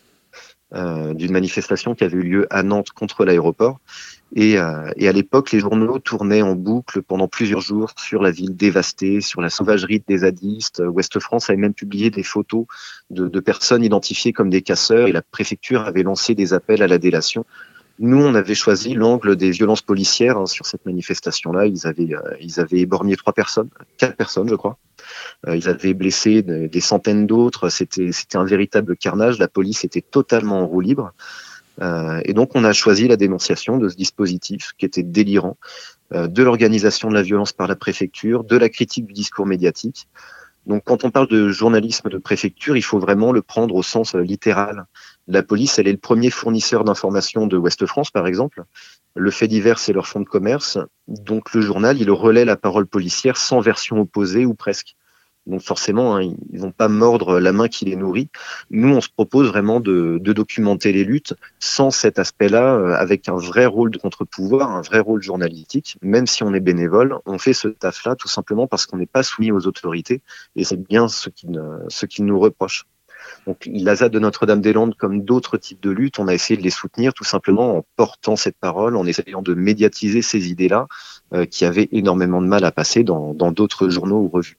d'une 0.75 1.33
manifestation 1.33 1.95
qui 1.95 2.05
avait 2.05 2.17
eu 2.17 2.23
lieu 2.23 2.47
à 2.51 2.63
Nantes 2.63 2.91
contre 2.91 3.25
l'aéroport. 3.25 3.79
Et, 4.37 4.59
euh, 4.59 4.91
et, 4.97 5.07
à 5.07 5.13
l'époque, 5.13 5.53
les 5.53 5.61
journaux 5.61 6.01
tournaient 6.01 6.43
en 6.43 6.57
boucle 6.57 7.03
pendant 7.03 7.29
plusieurs 7.29 7.61
jours 7.61 7.93
sur 7.97 8.21
la 8.21 8.33
ville 8.33 8.57
dévastée, 8.57 9.21
sur 9.21 9.41
la 9.41 9.49
sauvagerie 9.49 10.03
des 10.09 10.19
zadistes. 10.19 10.83
Ouest 10.85 11.21
France 11.21 11.51
avait 11.51 11.57
même 11.57 11.75
publié 11.75 12.11
des 12.11 12.25
photos 12.25 12.67
de, 13.11 13.41
personnes 13.41 13.85
identifiées 13.85 14.33
comme 14.33 14.51
des 14.51 14.63
casseurs 14.63 15.07
et 15.07 15.13
la 15.13 15.23
préfecture 15.23 15.83
avait 15.83 16.03
lancé 16.03 16.35
des 16.35 16.53
appels 16.53 16.83
à 16.83 16.89
la 16.89 16.99
délation. 16.99 17.47
Nous, 17.99 18.21
on 18.21 18.35
avait 18.35 18.55
choisi 18.55 18.95
l'angle 18.95 19.37
des 19.37 19.51
violences 19.51 19.83
policières 19.83 20.39
hein, 20.39 20.47
sur 20.47 20.67
cette 20.67 20.85
manifestation-là. 20.85 21.67
Ils 21.67 21.87
avaient, 21.87 22.15
euh, 22.15 22.37
ils 22.41 22.61
avaient 22.61 22.81
éborgné 22.81 23.17
trois 23.17 23.33
personnes, 23.33 23.69
quatre 23.99 24.17
personnes, 24.17 24.49
je 24.49 24.55
crois. 24.55 24.79
Euh, 25.47 25.57
ils 25.57 25.69
avaient 25.69 25.95
blessé 25.95 26.43
des 26.43 26.81
centaines 26.81 27.27
d'autres. 27.27 27.69
C'était, 27.69 28.13
c'était 28.13 28.37
un 28.37 28.45
véritable 28.45 28.97
carnage. 28.97 29.39
La 29.39 29.49
police 29.49 29.85
était 29.85 30.03
totalement 30.03 30.61
en 30.61 30.67
roue 30.67 30.81
libre. 30.81 31.13
Euh, 31.83 32.21
et 32.25 32.33
donc, 32.33 32.51
on 32.55 32.65
a 32.65 32.73
choisi 32.73 33.09
la 33.09 33.17
dénonciation 33.17 33.79
de 33.79 33.89
ce 33.89 33.97
dispositif 33.97 34.73
qui 34.79 34.87
était 34.87 35.03
délirant, 35.03 35.57
euh, 36.13 36.29
de 36.29 36.43
l'organisation 36.43 37.09
de 37.09 37.15
la 37.15 37.23
violence 37.23 37.53
par 37.53 37.67
la 37.67 37.77
préfecture, 37.77 38.45
de 38.45 38.57
la 38.57 38.69
critique 38.69 39.07
du 39.07 39.13
discours 39.13 39.47
médiatique. 39.47 40.09
Donc, 40.67 40.85
quand 40.85 41.05
on 41.05 41.11
parle 41.11 41.29
de 41.29 41.49
journalisme 41.49 42.09
de 42.09 42.19
préfecture, 42.19 42.77
il 42.77 42.83
faut 42.83 42.99
vraiment 42.99 43.33
le 43.33 43.43
prendre 43.43 43.75
au 43.75 43.83
sens 43.83 44.15
littéral. 44.15 44.87
La 45.27 45.43
police, 45.43 45.79
elle 45.79 45.89
est 45.89 45.93
le 45.93 45.99
premier 45.99 46.31
fournisseur 46.31 46.85
d'informations 46.85 47.47
de 47.47 47.57
Ouest 47.57 47.87
France, 47.87 48.11
par 48.11 48.27
exemple. 48.27 48.65
Le 49.15 49.31
fait 49.31 49.49
divers, 49.49 49.79
c'est 49.79 49.93
leur 49.93 50.07
fonds 50.07 50.21
de 50.21 50.29
commerce. 50.29 50.79
Donc, 51.09 51.55
le 51.55 51.61
journal, 51.61 52.01
il 52.01 52.11
relaie 52.11 52.45
la 52.45 52.57
parole 52.57 52.87
policière 52.87 53.37
sans 53.37 53.61
version 53.61 54.01
opposée 54.01 54.45
ou 54.45 54.55
presque. 54.55 54.97
Donc 55.47 55.61
forcément, 55.61 56.17
hein, 56.17 56.23
ils 56.53 56.59
vont 56.59 56.73
pas 56.73 56.89
mordre 56.89 57.39
la 57.39 57.53
main 57.53 57.69
qui 57.69 57.85
les 57.85 57.97
nourrit. 57.97 58.31
Nous, 58.71 58.89
on 58.89 59.01
se 59.01 59.11
propose 59.11 59.49
vraiment 59.49 59.79
de, 59.79 60.19
documenter 60.19 60.93
les 60.93 61.05
luttes 61.05 61.35
sans 61.59 61.91
cet 61.91 62.19
aspect-là, 62.19 62.75
euh, 62.75 62.95
avec 62.95 63.29
un 63.29 63.37
vrai 63.37 63.67
rôle 63.67 63.91
de 63.91 63.99
contre-pouvoir, 63.99 64.71
un 64.71 64.81
vrai 64.81 65.01
rôle 65.01 65.23
journalistique. 65.23 65.99
Même 66.03 66.27
si 66.27 66.43
on 66.43 66.55
est 66.55 66.61
bénévole, 66.61 67.19
on 67.27 67.39
fait 67.39 67.53
ce 67.53 67.69
taf-là 67.69 68.17
tout 68.17 68.29
simplement 68.29 68.67
parce 68.67 68.87
qu'on 68.87 68.97
n'est 68.97 69.07
pas 69.07 69.23
soumis 69.23 69.53
aux 69.53 69.67
autorités, 69.67 70.23
et 70.57 70.65
c'est 70.65 70.83
bien 70.83 71.09
ce 71.09 71.29
qui, 71.29 71.47
ce 71.89 72.07
qui 72.07 72.23
nous 72.23 72.39
reproche. 72.39 72.87
Donc 73.47 73.67
l'ASAD 73.67 74.13
de 74.13 74.19
Notre-Dame-des-Landes, 74.19 74.95
comme 74.97 75.23
d'autres 75.23 75.57
types 75.57 75.83
de 75.83 75.91
luttes, 75.91 76.19
on 76.19 76.29
a 76.29 76.35
essayé 76.35 76.57
de 76.57 76.63
les 76.63 76.71
soutenir 76.71 77.13
tout 77.13 77.25
simplement 77.25 77.77
en 77.77 77.85
portant 77.97 78.37
cette 78.37 78.57
parole, 78.57 78.97
en 78.97 79.07
essayant 79.07 79.43
de 79.43 79.55
médiatiser 79.55 80.23
ces 80.23 80.49
idées-là, 80.49 80.87
euh, 81.33 81.45
qui 81.47 81.65
avaient 81.65 81.89
énormément 81.93 82.41
de 82.41 82.47
mal 82.47 82.65
à 82.65 82.73
passer 82.73 83.05
dans 83.05 83.35
d'autres 83.35 83.89
journaux 83.89 84.21
ou 84.21 84.29
revues. 84.29 84.59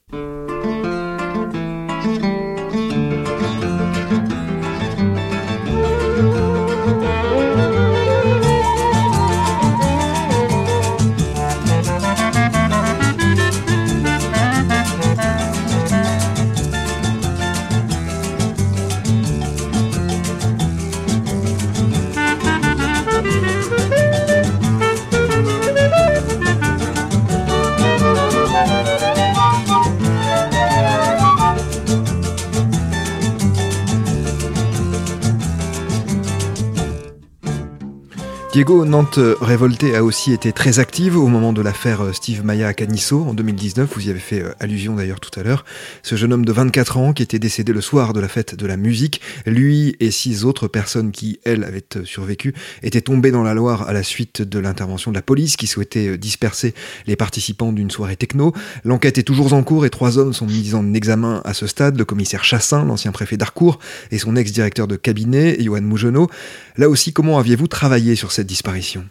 Diego, 38.56 38.86
Nantes 38.86 39.20
révoltée 39.42 39.96
a 39.96 40.02
aussi 40.02 40.32
été 40.32 40.50
très 40.50 40.78
active 40.78 41.18
au 41.18 41.26
moment 41.26 41.52
de 41.52 41.60
l'affaire 41.60 42.00
euh, 42.00 42.12
Steve 42.14 42.42
Maya 42.42 42.68
à 42.68 42.72
Canisso 42.72 43.22
en 43.22 43.34
2019. 43.34 43.86
Vous 43.94 44.06
y 44.06 44.08
avez 44.08 44.18
fait 44.18 44.40
euh, 44.40 44.54
allusion 44.60 44.96
d'ailleurs 44.96 45.20
tout 45.20 45.38
à 45.38 45.42
l'heure. 45.42 45.66
Ce 46.02 46.16
jeune 46.16 46.32
homme 46.32 46.46
de 46.46 46.52
24 46.52 46.96
ans 46.96 47.12
qui 47.12 47.22
était 47.22 47.38
décédé 47.38 47.74
le 47.74 47.82
soir 47.82 48.14
de 48.14 48.20
la 48.20 48.28
fête 48.28 48.54
de 48.54 48.66
la 48.66 48.78
musique, 48.78 49.20
lui 49.44 49.94
et 50.00 50.10
six 50.10 50.46
autres 50.46 50.68
personnes 50.68 51.12
qui, 51.12 51.38
elles, 51.44 51.64
avaient 51.64 51.84
euh, 51.96 52.06
survécu, 52.06 52.54
étaient 52.82 53.02
tombés 53.02 53.30
dans 53.30 53.42
la 53.42 53.52
Loire 53.52 53.86
à 53.90 53.92
la 53.92 54.02
suite 54.02 54.40
de 54.40 54.58
l'intervention 54.58 55.10
de 55.10 55.16
la 55.16 55.22
police 55.22 55.58
qui 55.58 55.66
souhaitait 55.66 56.16
disperser 56.16 56.72
les 57.06 57.14
participants 57.14 57.74
d'une 57.74 57.90
soirée 57.90 58.16
techno. 58.16 58.54
L'enquête 58.84 59.18
est 59.18 59.22
toujours 59.22 59.52
en 59.52 59.62
cours 59.64 59.84
et 59.84 59.90
trois 59.90 60.16
hommes 60.16 60.32
sont 60.32 60.46
mis 60.46 60.74
en 60.74 60.94
examen 60.94 61.42
à 61.44 61.52
ce 61.52 61.66
stade. 61.66 61.98
Le 61.98 62.06
commissaire 62.06 62.42
Chassin, 62.42 62.86
l'ancien 62.86 63.12
préfet 63.12 63.36
d'Arcourt, 63.36 63.80
et 64.10 64.16
son 64.16 64.34
ex-directeur 64.34 64.88
de 64.88 64.96
cabinet, 64.96 65.58
Johan 65.60 65.82
Mougenot. 65.82 66.30
Là 66.78 66.88
aussi, 66.88 67.12
comment 67.12 67.38
aviez-vous 67.38 67.66
travaillé 67.66 68.16
sur 68.16 68.32
cette 68.32 68.45
disparition 68.46 69.04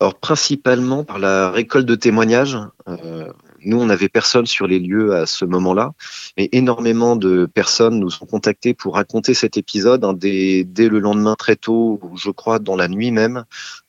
Alors 0.00 0.14
principalement 0.16 1.04
par 1.04 1.18
la 1.18 1.50
récolte 1.50 1.86
de 1.86 1.94
témoignages. 1.94 2.58
Euh, 2.88 3.32
nous, 3.64 3.80
on 3.80 3.86
n'avait 3.86 4.08
personne 4.08 4.46
sur 4.46 4.66
les 4.66 4.78
lieux 4.78 5.14
à 5.14 5.26
ce 5.26 5.44
moment-là, 5.44 5.92
mais 6.36 6.48
énormément 6.52 7.16
de 7.16 7.46
personnes 7.46 7.98
nous 7.98 8.14
ont 8.20 8.26
contactés 8.26 8.72
pour 8.72 8.94
raconter 8.94 9.34
cet 9.34 9.56
épisode 9.56 10.06
dès, 10.18 10.64
le 10.88 10.98
lendemain 11.00 11.34
très 11.34 11.56
tôt, 11.56 12.00
je 12.16 12.30
crois 12.30 12.60
dans 12.60 12.76
la 12.76 12.88
nuit 12.88 13.10
même. 13.10 13.44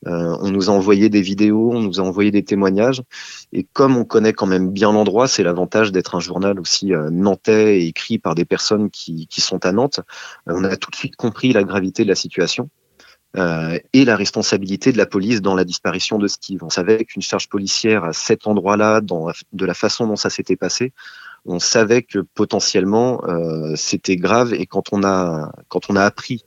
Euh, 0.07 0.35
on 0.41 0.49
nous 0.49 0.69
a 0.69 0.73
envoyé 0.73 1.09
des 1.09 1.21
vidéos, 1.21 1.71
on 1.71 1.81
nous 1.81 1.99
a 1.99 2.03
envoyé 2.03 2.31
des 2.31 2.43
témoignages, 2.43 3.03
et 3.53 3.63
comme 3.63 3.95
on 3.95 4.05
connaît 4.05 4.33
quand 4.33 4.47
même 4.47 4.71
bien 4.71 4.91
l'endroit, 4.91 5.27
c'est 5.27 5.43
l'avantage 5.43 5.91
d'être 5.91 6.15
un 6.15 6.19
journal 6.19 6.59
aussi 6.59 6.93
euh, 6.93 7.09
nantais 7.11 7.81
et 7.81 7.87
écrit 7.87 8.17
par 8.17 8.35
des 8.35 8.45
personnes 8.45 8.89
qui 8.89 9.27
sont 9.37 9.65
à 9.65 9.71
Nantes. 9.71 10.01
on 10.47 10.63
a 10.63 10.75
tout 10.77 10.89
de 10.89 10.95
suite 10.95 11.15
compris 11.15 11.53
la 11.53 11.63
gravité 11.63 12.03
de 12.03 12.09
la 12.09 12.15
situation. 12.15 12.69
Euh, 13.37 13.77
et 13.93 14.05
la 14.05 14.15
responsabilité 14.15 14.91
de 14.91 14.97
la 14.97 15.05
police 15.05 15.41
dans 15.41 15.53
la 15.53 15.63
disparition 15.63 16.17
de 16.17 16.27
Steve. 16.27 16.63
On 16.63 16.69
savait 16.69 17.05
qu'une 17.05 17.21
charge 17.21 17.47
policière 17.47 18.03
à 18.03 18.11
cet 18.11 18.47
endroit-là, 18.47 19.01
de 19.01 19.65
la 19.65 19.73
façon 19.75 20.07
dont 20.07 20.15
ça 20.15 20.31
s'était 20.31 20.55
passé, 20.55 20.93
on 21.45 21.59
savait 21.59 22.01
que 22.01 22.19
potentiellement 22.19 23.23
euh, 23.25 23.75
c'était 23.75 24.15
grave. 24.15 24.55
Et 24.55 24.65
quand 24.65 24.91
on 24.91 25.03
a 25.03 25.51
quand 25.67 25.91
on 25.91 25.95
a 25.95 26.03
appris 26.03 26.43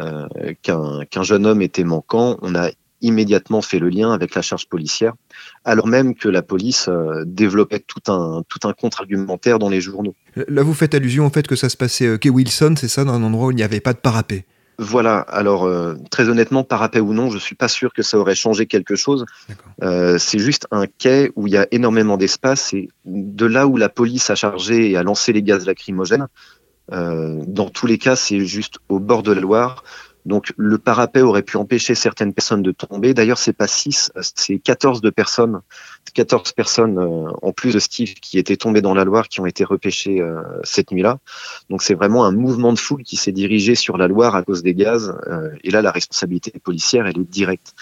euh, 0.00 0.28
qu'un 0.62 1.22
jeune 1.24 1.46
homme 1.46 1.62
était 1.62 1.82
manquant, 1.82 2.38
on 2.42 2.54
a 2.54 2.70
immédiatement 3.00 3.60
fait 3.60 3.80
le 3.80 3.88
lien 3.88 4.12
avec 4.12 4.36
la 4.36 4.42
charge 4.42 4.68
policière, 4.68 5.14
alors 5.64 5.88
même 5.88 6.14
que 6.14 6.28
la 6.28 6.42
police 6.42 6.88
développait 7.24 7.80
tout 7.80 8.12
un, 8.12 8.42
tout 8.46 8.68
un 8.68 8.74
contre-argumentaire 8.74 9.58
dans 9.58 9.70
les 9.70 9.80
journaux. 9.80 10.14
Là, 10.36 10.62
vous 10.62 10.74
faites 10.74 10.94
allusion 10.94 11.26
au 11.26 11.30
fait 11.30 11.46
que 11.46 11.56
ça 11.56 11.70
se 11.70 11.78
passait 11.78 12.18
quai 12.18 12.28
Wilson, 12.28 12.74
c'est 12.76 12.88
ça, 12.88 13.04
dans 13.04 13.14
un 13.14 13.22
endroit 13.22 13.48
où 13.48 13.50
il 13.52 13.56
n'y 13.56 13.62
avait 13.62 13.80
pas 13.80 13.94
de 13.94 13.98
parapet 13.98 14.44
voilà. 14.80 15.18
Alors 15.18 15.64
euh, 15.64 15.94
très 16.10 16.30
honnêtement, 16.30 16.64
parapet 16.64 17.00
ou 17.00 17.12
non, 17.12 17.30
je 17.30 17.36
suis 17.36 17.54
pas 17.54 17.68
sûr 17.68 17.92
que 17.92 18.02
ça 18.02 18.18
aurait 18.18 18.34
changé 18.34 18.66
quelque 18.66 18.96
chose. 18.96 19.26
Euh, 19.82 20.16
c'est 20.18 20.38
juste 20.38 20.66
un 20.70 20.86
quai 20.86 21.30
où 21.36 21.46
il 21.46 21.52
y 21.52 21.58
a 21.58 21.66
énormément 21.70 22.16
d'espace 22.16 22.72
et 22.72 22.88
de 23.04 23.44
là 23.44 23.66
où 23.66 23.76
la 23.76 23.90
police 23.90 24.30
a 24.30 24.34
chargé 24.34 24.90
et 24.90 24.96
a 24.96 25.02
lancé 25.02 25.34
les 25.34 25.42
gaz 25.42 25.66
lacrymogènes. 25.66 26.28
Euh, 26.92 27.44
dans 27.46 27.68
tous 27.68 27.86
les 27.86 27.98
cas, 27.98 28.16
c'est 28.16 28.40
juste 28.40 28.78
au 28.88 29.00
bord 29.00 29.22
de 29.22 29.32
la 29.32 29.40
Loire. 29.42 29.84
Donc 30.26 30.52
le 30.56 30.78
parapet 30.78 31.22
aurait 31.22 31.42
pu 31.42 31.56
empêcher 31.56 31.94
certaines 31.94 32.34
personnes 32.34 32.62
de 32.62 32.72
tomber. 32.72 33.14
D'ailleurs, 33.14 33.38
c'est 33.38 33.52
pas 33.52 33.66
6, 33.66 34.12
c'est 34.20 34.58
14 34.58 35.00
de 35.00 35.10
personnes, 35.10 35.60
14 36.12 36.52
personnes 36.52 36.98
euh, 36.98 37.30
en 37.42 37.52
plus 37.52 37.74
de 37.74 37.78
Steve 37.78 38.14
qui 38.14 38.38
étaient 38.38 38.56
tombées 38.56 38.82
dans 38.82 38.94
la 38.94 39.04
Loire 39.04 39.28
qui 39.28 39.40
ont 39.40 39.46
été 39.46 39.64
repêchées 39.64 40.20
euh, 40.20 40.42
cette 40.62 40.90
nuit-là. 40.90 41.18
Donc 41.70 41.82
c'est 41.82 41.94
vraiment 41.94 42.24
un 42.24 42.32
mouvement 42.32 42.72
de 42.72 42.78
foule 42.78 43.02
qui 43.02 43.16
s'est 43.16 43.32
dirigé 43.32 43.74
sur 43.74 43.96
la 43.96 44.08
Loire 44.08 44.34
à 44.34 44.42
cause 44.42 44.62
des 44.62 44.74
gaz. 44.74 45.16
Euh, 45.26 45.50
et 45.64 45.70
là, 45.70 45.82
la 45.82 45.90
responsabilité 45.90 46.52
policière, 46.58 47.06
elle 47.06 47.18
est 47.18 47.30
directe. 47.30 47.74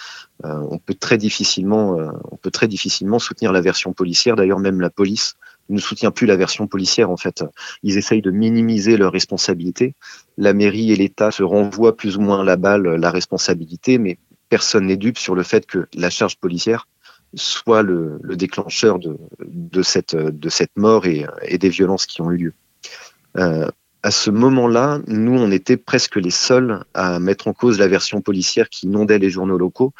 on 0.43 0.77
peut 0.77 0.93
très 0.93 1.17
difficilement, 1.17 1.97
on 2.31 2.37
peut 2.37 2.51
très 2.51 2.67
difficilement 2.67 3.19
soutenir 3.19 3.51
la 3.51 3.61
version 3.61 3.93
policière. 3.93 4.35
D'ailleurs, 4.35 4.59
même 4.59 4.79
la 4.79 4.89
police 4.89 5.35
ne 5.69 5.79
soutient 5.79 6.11
plus 6.11 6.27
la 6.27 6.35
version 6.35 6.67
policière 6.67 7.09
en 7.09 7.17
fait. 7.17 7.43
Ils 7.83 7.97
essayent 7.97 8.21
de 8.21 8.31
minimiser 8.31 8.97
leur 8.97 9.11
responsabilité. 9.11 9.95
La 10.37 10.53
mairie 10.53 10.91
et 10.91 10.95
l'État 10.95 11.31
se 11.31 11.43
renvoient 11.43 11.95
plus 11.95 12.17
ou 12.17 12.21
moins 12.21 12.43
la 12.43 12.57
balle, 12.57 12.83
la 12.83 13.11
responsabilité, 13.11 13.97
mais 13.97 14.17
personne 14.49 14.87
n'est 14.87 14.97
dupe 14.97 15.17
sur 15.17 15.35
le 15.35 15.43
fait 15.43 15.65
que 15.65 15.87
la 15.93 16.09
charge 16.09 16.37
policière 16.37 16.87
soit 17.35 17.83
le, 17.83 18.19
déclencheur 18.23 18.97
de, 18.99 19.17
de, 19.39 19.81
cette, 19.83 20.15
mort 20.75 21.05
et, 21.05 21.25
et, 21.43 21.57
des 21.59 21.69
violences 21.69 22.07
qui 22.07 22.21
ont 22.21 22.31
eu 22.31 22.37
lieu. 22.37 22.53
Euh, 23.37 23.67
à 24.01 24.11
ce 24.11 24.31
moment-là, 24.31 24.99
nous, 25.07 25.37
on 25.37 25.51
était 25.51 25.77
presque 25.77 26.15
les 26.15 26.31
seuls 26.31 26.83
à 26.93 27.19
mettre 27.19 27.47
en 27.47 27.53
cause 27.53 27.79
la 27.79 27.87
version 27.87 28.21
policière 28.21 28.69
qui 28.69 28.87
inondait 28.87 29.19
les 29.19 29.29
journaux 29.29 29.57
locaux. 29.57 29.93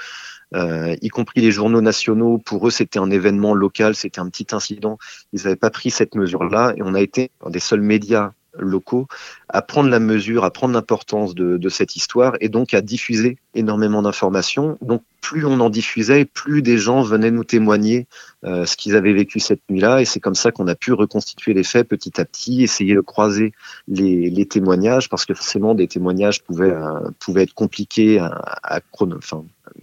Euh, 0.55 0.95
y 1.01 1.09
compris 1.09 1.41
les 1.41 1.51
journaux 1.51 1.81
nationaux. 1.81 2.37
Pour 2.37 2.67
eux, 2.67 2.71
c'était 2.71 2.99
un 2.99 3.11
événement 3.11 3.53
local, 3.53 3.95
c'était 3.95 4.19
un 4.19 4.29
petit 4.29 4.47
incident. 4.51 4.97
Ils 5.33 5.43
n'avaient 5.43 5.55
pas 5.55 5.69
pris 5.69 5.91
cette 5.91 6.15
mesure-là 6.15 6.73
et 6.75 6.81
on 6.81 6.93
a 6.93 7.01
été 7.01 7.31
des 7.47 7.59
seuls 7.59 7.81
médias 7.81 8.33
locaux 8.59 9.07
à 9.49 9.61
prendre 9.61 9.89
la 9.89 9.99
mesure, 9.99 10.43
à 10.43 10.51
prendre 10.51 10.73
l'importance 10.73 11.35
de, 11.35 11.57
de, 11.57 11.69
cette 11.69 11.95
histoire 11.95 12.35
et 12.39 12.49
donc 12.49 12.73
à 12.73 12.81
diffuser 12.81 13.37
énormément 13.55 14.01
d'informations. 14.01 14.77
Donc 14.81 15.03
plus 15.21 15.45
on 15.45 15.59
en 15.59 15.69
diffusait, 15.69 16.25
plus 16.25 16.61
des 16.61 16.77
gens 16.77 17.01
venaient 17.01 17.31
nous 17.31 17.43
témoigner 17.43 18.07
euh, 18.45 18.65
ce 18.65 18.77
qu'ils 18.77 18.95
avaient 18.95 19.13
vécu 19.13 19.39
cette 19.39 19.61
nuit-là 19.69 20.01
et 20.01 20.05
c'est 20.05 20.19
comme 20.19 20.35
ça 20.35 20.51
qu'on 20.51 20.67
a 20.67 20.75
pu 20.75 20.93
reconstituer 20.93 21.53
les 21.53 21.63
faits 21.63 21.87
petit 21.87 22.19
à 22.21 22.25
petit, 22.25 22.63
essayer 22.63 22.95
de 22.95 23.01
croiser 23.01 23.53
les, 23.87 24.29
les 24.29 24.45
témoignages 24.45 25.09
parce 25.09 25.25
que 25.25 25.33
forcément 25.33 25.75
des 25.75 25.87
témoignages 25.87 26.43
pouvaient, 26.43 26.71
euh, 26.71 27.09
pouvaient 27.19 27.43
être 27.43 27.53
compliqués 27.53 28.19
à, 28.19 28.27
à 28.63 28.79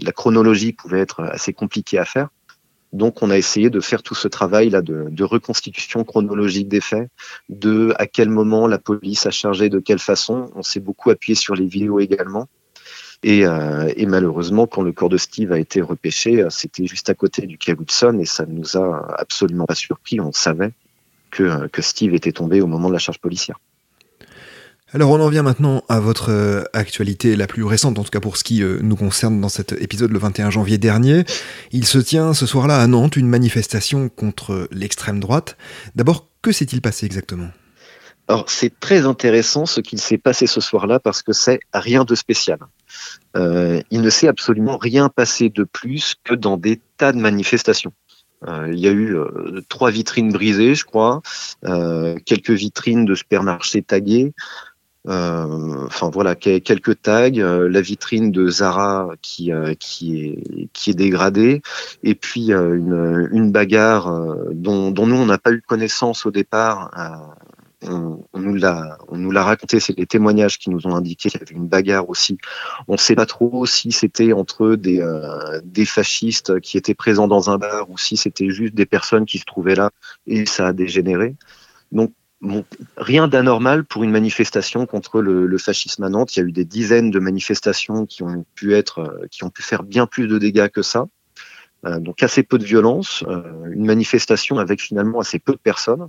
la 0.00 0.12
chronologie 0.12 0.72
pouvait 0.72 1.00
être 1.00 1.22
assez 1.22 1.52
compliquée 1.52 1.98
à 1.98 2.04
faire. 2.04 2.28
Donc, 2.92 3.22
on 3.22 3.30
a 3.30 3.36
essayé 3.36 3.70
de 3.70 3.80
faire 3.80 4.02
tout 4.02 4.14
ce 4.14 4.28
travail-là 4.28 4.82
de, 4.82 5.24
reconstitution 5.24 6.04
chronologique 6.04 6.68
des 6.68 6.80
faits, 6.80 7.08
de 7.48 7.94
à 7.98 8.06
quel 8.06 8.28
moment 8.28 8.66
la 8.66 8.78
police 8.78 9.26
a 9.26 9.30
chargé, 9.30 9.68
de 9.68 9.78
quelle 9.78 9.98
façon. 9.98 10.50
On 10.54 10.62
s'est 10.62 10.80
beaucoup 10.80 11.10
appuyé 11.10 11.34
sur 11.34 11.54
les 11.54 11.66
vidéos 11.66 12.00
également. 12.00 12.48
Et, 13.22 13.46
euh, 13.46 13.92
malheureusement, 14.06 14.66
quand 14.66 14.82
le 14.82 14.92
corps 14.92 15.08
de 15.08 15.16
Steve 15.16 15.52
a 15.52 15.58
été 15.58 15.80
repêché, 15.80 16.46
c'était 16.50 16.86
juste 16.86 17.10
à 17.10 17.14
côté 17.14 17.46
du 17.46 17.58
quai 17.58 17.72
Woodson 17.72 18.18
et 18.20 18.26
ça 18.26 18.46
ne 18.46 18.52
nous 18.52 18.76
a 18.76 19.16
absolument 19.18 19.66
pas 19.66 19.74
surpris. 19.74 20.20
On 20.20 20.32
savait 20.32 20.72
que, 21.30 21.66
que 21.68 21.82
Steve 21.82 22.14
était 22.14 22.32
tombé 22.32 22.60
au 22.60 22.66
moment 22.66 22.88
de 22.88 22.92
la 22.94 22.98
charge 22.98 23.18
policière. 23.18 23.58
Alors 24.92 25.10
on 25.10 25.20
en 25.20 25.28
vient 25.28 25.42
maintenant 25.42 25.82
à 25.88 25.98
votre 25.98 26.30
euh, 26.30 26.62
actualité 26.72 27.34
la 27.34 27.48
plus 27.48 27.64
récente, 27.64 27.98
en 27.98 28.04
tout 28.04 28.10
cas 28.10 28.20
pour 28.20 28.36
ce 28.36 28.44
qui 28.44 28.62
euh, 28.62 28.78
nous 28.82 28.94
concerne 28.94 29.40
dans 29.40 29.48
cet 29.48 29.72
épisode 29.72 30.12
le 30.12 30.18
21 30.20 30.50
janvier 30.50 30.78
dernier. 30.78 31.24
Il 31.72 31.84
se 31.84 31.98
tient 31.98 32.34
ce 32.34 32.46
soir-là 32.46 32.80
à 32.80 32.86
Nantes 32.86 33.16
une 33.16 33.26
manifestation 33.26 34.08
contre 34.08 34.68
l'extrême 34.70 35.18
droite. 35.18 35.56
D'abord, 35.96 36.28
que 36.40 36.52
s'est-il 36.52 36.82
passé 36.82 37.04
exactement? 37.04 37.48
Alors 38.28 38.48
c'est 38.48 38.78
très 38.78 39.06
intéressant 39.06 39.66
ce 39.66 39.80
qu'il 39.80 40.00
s'est 40.00 40.18
passé 40.18 40.46
ce 40.46 40.60
soir-là 40.60 41.00
parce 41.00 41.22
que 41.22 41.32
c'est 41.32 41.58
rien 41.74 42.04
de 42.04 42.14
spécial. 42.14 42.58
Euh, 43.36 43.80
il 43.90 44.02
ne 44.02 44.10
s'est 44.10 44.28
absolument 44.28 44.78
rien 44.78 45.08
passé 45.08 45.48
de 45.48 45.64
plus 45.64 46.14
que 46.22 46.34
dans 46.34 46.56
des 46.56 46.80
tas 46.96 47.12
de 47.12 47.18
manifestations. 47.18 47.92
Euh, 48.46 48.70
il 48.72 48.78
y 48.78 48.88
a 48.88 48.90
eu 48.90 49.16
euh, 49.16 49.62
trois 49.68 49.90
vitrines 49.90 50.30
brisées, 50.30 50.74
je 50.74 50.84
crois, 50.84 51.22
euh, 51.64 52.16
quelques 52.24 52.50
vitrines 52.50 53.04
de 53.04 53.14
supermarchés 53.14 53.82
taguées, 53.82 54.32
euh, 54.32 54.65
enfin 55.06 56.10
voilà, 56.10 56.34
quelques 56.34 57.02
tags, 57.02 57.30
euh, 57.36 57.68
la 57.68 57.80
vitrine 57.80 58.32
de 58.32 58.48
Zara 58.48 59.10
qui 59.22 59.52
euh, 59.52 59.74
qui 59.78 60.20
est 60.20 60.68
qui 60.72 60.90
est 60.90 60.94
dégradée, 60.94 61.62
et 62.02 62.14
puis 62.14 62.50
une, 62.52 63.28
une 63.32 63.52
bagarre 63.52 64.12
dont, 64.52 64.90
dont 64.90 65.06
nous 65.06 65.16
on 65.16 65.26
n'a 65.26 65.38
pas 65.38 65.52
eu 65.52 65.62
connaissance 65.62 66.26
au 66.26 66.30
départ. 66.30 66.90
On, 67.82 68.24
on, 68.32 68.40
nous 68.40 68.54
l'a 68.54 68.96
on 69.08 69.18
nous 69.18 69.30
l'a 69.30 69.44
raconté, 69.44 69.80
c'est 69.80 69.96
les 69.96 70.06
témoignages 70.06 70.58
qui 70.58 70.70
nous 70.70 70.86
ont 70.86 70.96
indiqué 70.96 71.28
qu'il 71.28 71.38
y 71.38 71.42
avait 71.42 71.54
une 71.54 71.68
bagarre 71.68 72.08
aussi. 72.08 72.38
On 72.88 72.94
ne 72.94 72.98
sait 72.98 73.14
pas 73.14 73.26
trop 73.26 73.66
si 73.66 73.92
c'était 73.92 74.32
entre 74.32 74.76
des 74.76 75.00
euh, 75.00 75.60
des 75.62 75.84
fascistes 75.84 76.58
qui 76.60 76.78
étaient 76.78 76.94
présents 76.94 77.28
dans 77.28 77.50
un 77.50 77.58
bar 77.58 77.90
ou 77.90 77.98
si 77.98 78.16
c'était 78.16 78.48
juste 78.48 78.74
des 78.74 78.86
personnes 78.86 79.26
qui 79.26 79.38
se 79.38 79.44
trouvaient 79.44 79.74
là 79.74 79.90
et 80.26 80.46
ça 80.46 80.68
a 80.68 80.72
dégénéré. 80.72 81.36
Donc 81.92 82.12
Rien 82.96 83.28
d'anormal 83.28 83.84
pour 83.84 84.04
une 84.04 84.10
manifestation 84.10 84.86
contre 84.86 85.20
le, 85.20 85.58
fascisme 85.58 86.02
à 86.04 86.08
Nantes. 86.08 86.36
Il 86.36 86.40
y 86.40 86.42
a 86.42 86.46
eu 86.46 86.52
des 86.52 86.64
dizaines 86.64 87.10
de 87.10 87.18
manifestations 87.18 88.06
qui 88.06 88.22
ont 88.22 88.44
pu 88.54 88.74
être, 88.74 88.98
euh, 88.98 89.26
qui 89.30 89.44
ont 89.44 89.50
pu 89.50 89.62
faire 89.62 89.82
bien 89.82 90.06
plus 90.06 90.28
de 90.28 90.38
dégâts 90.38 90.68
que 90.68 90.82
ça. 90.82 91.06
Euh, 91.86 92.00
donc 92.00 92.22
assez 92.22 92.42
peu 92.42 92.58
de 92.58 92.64
violence, 92.64 93.22
euh, 93.28 93.42
une 93.70 93.84
manifestation 93.84 94.58
avec 94.58 94.80
finalement 94.80 95.20
assez 95.20 95.38
peu 95.38 95.52
de 95.52 95.58
personnes, 95.58 96.08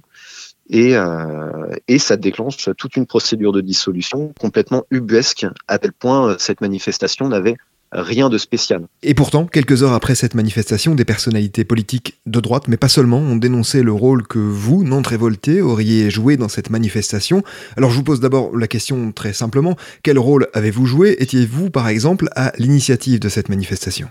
et, 0.69 0.95
euh, 0.95 1.75
ça 1.99 2.17
déclenche 2.17 2.69
toute 2.77 2.95
une 2.95 3.05
procédure 3.05 3.51
de 3.51 3.61
dissolution 3.61 4.33
complètement 4.39 4.85
ubuesque, 4.91 5.45
à 5.67 5.77
tel 5.77 5.93
point 5.93 6.37
cette 6.39 6.61
manifestation 6.61 7.27
n'avait 7.27 7.57
rien 7.91 8.29
de 8.29 8.37
spécial. 8.37 8.87
Et 9.03 9.13
pourtant, 9.13 9.45
quelques 9.45 9.83
heures 9.83 9.93
après 9.93 10.15
cette 10.15 10.35
manifestation, 10.35 10.95
des 10.95 11.05
personnalités 11.05 11.63
politiques 11.63 12.19
de 12.25 12.39
droite, 12.39 12.67
mais 12.67 12.77
pas 12.77 12.89
seulement, 12.89 13.19
ont 13.19 13.35
dénoncé 13.35 13.83
le 13.83 13.91
rôle 13.91 14.27
que 14.27 14.39
vous, 14.39 14.83
Nantes 14.83 15.07
révolté, 15.07 15.61
auriez 15.61 16.09
joué 16.09 16.37
dans 16.37 16.49
cette 16.49 16.69
manifestation. 16.69 17.43
Alors 17.77 17.91
je 17.91 17.97
vous 17.97 18.03
pose 18.03 18.19
d'abord 18.19 18.55
la 18.55 18.67
question 18.67 19.11
très 19.11 19.33
simplement, 19.33 19.75
quel 20.03 20.19
rôle 20.19 20.47
avez-vous 20.53 20.85
joué? 20.85 21.15
Étiez-vous, 21.19 21.69
par 21.69 21.87
exemple, 21.87 22.27
à 22.35 22.51
l'initiative 22.57 23.19
de 23.19 23.29
cette 23.29 23.49
manifestation? 23.49 24.09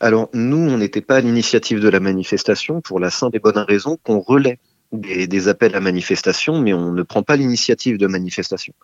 Alors 0.00 0.28
nous, 0.34 0.58
on 0.58 0.78
n'était 0.78 1.00
pas 1.00 1.16
à 1.16 1.20
l'initiative 1.20 1.80
de 1.80 1.88
la 1.88 2.00
manifestation 2.00 2.80
pour 2.80 3.00
la 3.00 3.10
simple 3.10 3.36
et 3.36 3.40
bonne 3.40 3.58
raison 3.58 3.98
qu'on 4.02 4.20
relaie 4.20 4.58
des, 4.92 5.26
des, 5.26 5.48
appels 5.48 5.74
à 5.74 5.80
manifestation, 5.80 6.60
mais 6.60 6.74
on 6.74 6.92
ne 6.92 7.02
prend 7.02 7.22
pas 7.22 7.36
l'initiative 7.36 7.98
de 7.98 8.06
manifestation. 8.06 8.74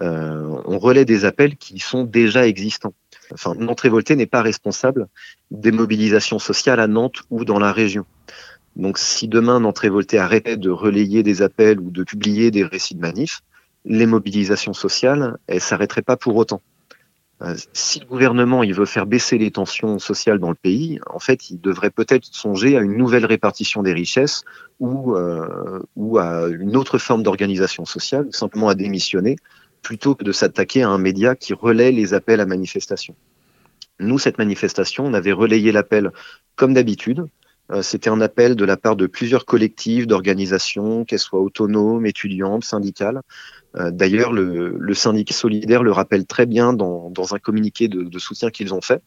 Euh, 0.00 0.60
on 0.66 0.78
relaie 0.78 1.04
des 1.04 1.24
appels 1.24 1.56
qui 1.56 1.78
sont 1.78 2.04
déjà 2.04 2.46
existants. 2.46 2.94
Enfin, 3.32 3.54
Nantes 3.54 3.80
Révolté 3.80 4.16
n'est 4.16 4.26
pas 4.26 4.42
responsable 4.42 5.08
des 5.50 5.72
mobilisations 5.72 6.38
sociales 6.38 6.80
à 6.80 6.86
Nantes 6.86 7.22
ou 7.30 7.44
dans 7.44 7.58
la 7.58 7.72
région. 7.72 8.04
Donc, 8.76 8.98
si 8.98 9.28
demain 9.28 9.60
Nantes 9.60 9.78
Révolté 9.78 10.18
arrêtait 10.18 10.56
de 10.56 10.70
relayer 10.70 11.22
des 11.22 11.42
appels 11.42 11.80
ou 11.80 11.90
de 11.90 12.04
publier 12.04 12.50
des 12.50 12.64
récits 12.64 12.94
de 12.94 13.00
manifs, 13.00 13.40
les 13.84 14.06
mobilisations 14.06 14.72
sociales, 14.72 15.38
elles 15.46 15.60
s'arrêteraient 15.60 16.02
pas 16.02 16.16
pour 16.16 16.36
autant. 16.36 16.60
Euh, 17.42 17.54
si 17.72 18.00
le 18.00 18.06
gouvernement 18.06 18.62
il 18.62 18.74
veut 18.74 18.84
faire 18.84 19.06
baisser 19.06 19.38
les 19.38 19.50
tensions 19.50 19.98
sociales 19.98 20.38
dans 20.38 20.50
le 20.50 20.54
pays, 20.54 21.00
en 21.06 21.18
fait, 21.18 21.48
il 21.48 21.58
devrait 21.58 21.90
peut-être 21.90 22.26
songer 22.26 22.76
à 22.76 22.80
une 22.80 22.96
nouvelle 22.96 23.24
répartition 23.24 23.82
des 23.82 23.94
richesses 23.94 24.44
ou, 24.78 25.16
euh, 25.16 25.80
ou 25.96 26.18
à 26.18 26.48
une 26.48 26.76
autre 26.76 26.98
forme 26.98 27.22
d'organisation 27.22 27.86
sociale, 27.86 28.28
simplement 28.30 28.68
à 28.68 28.74
démissionner, 28.74 29.36
plutôt 29.82 30.14
que 30.14 30.24
de 30.24 30.32
s'attaquer 30.32 30.82
à 30.82 30.88
un 30.88 30.98
média 30.98 31.34
qui 31.34 31.54
relaie 31.54 31.92
les 31.92 32.14
appels 32.14 32.40
à 32.40 32.46
manifestation. 32.46 33.14
Nous, 33.98 34.18
cette 34.18 34.38
manifestation, 34.38 35.04
on 35.06 35.14
avait 35.14 35.32
relayé 35.32 35.72
l'appel 35.72 36.10
comme 36.56 36.74
d'habitude. 36.74 37.24
Euh, 37.70 37.82
C'était 37.82 38.10
un 38.10 38.20
appel 38.20 38.56
de 38.56 38.64
la 38.64 38.76
part 38.76 38.96
de 38.96 39.06
plusieurs 39.06 39.44
collectifs, 39.44 40.06
d'organisations, 40.06 41.04
qu'elles 41.04 41.18
soient 41.18 41.40
autonomes, 41.40 42.06
étudiantes, 42.06 42.64
syndicales. 42.64 43.20
Euh, 43.76 43.90
D'ailleurs, 43.90 44.32
le, 44.32 44.94
syndicat 44.94 45.34
solidaire 45.34 45.82
le 45.82 45.92
rappelle 45.92 46.26
très 46.26 46.46
bien 46.46 46.72
dans, 46.72 47.12
un 47.32 47.38
communiqué 47.38 47.88
de, 47.88 48.18
soutien 48.18 48.50
qu'ils 48.50 48.74
ont 48.74 48.80
fait. 48.80 49.02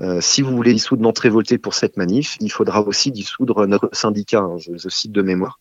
Euh, 0.00 0.20
si 0.22 0.40
vous 0.40 0.56
voulez 0.56 0.72
dissoudre 0.72 1.02
Nantes 1.02 1.18
Révolté 1.18 1.58
pour 1.58 1.74
cette 1.74 1.98
manif, 1.98 2.38
il 2.40 2.50
faudra 2.50 2.80
aussi 2.80 3.10
dissoudre 3.10 3.66
notre 3.66 3.90
syndicat, 3.92 4.40
hein, 4.40 4.56
je, 4.56 4.78
je, 4.78 4.88
cite 4.88 5.12
de 5.12 5.20
mémoire. 5.20 5.60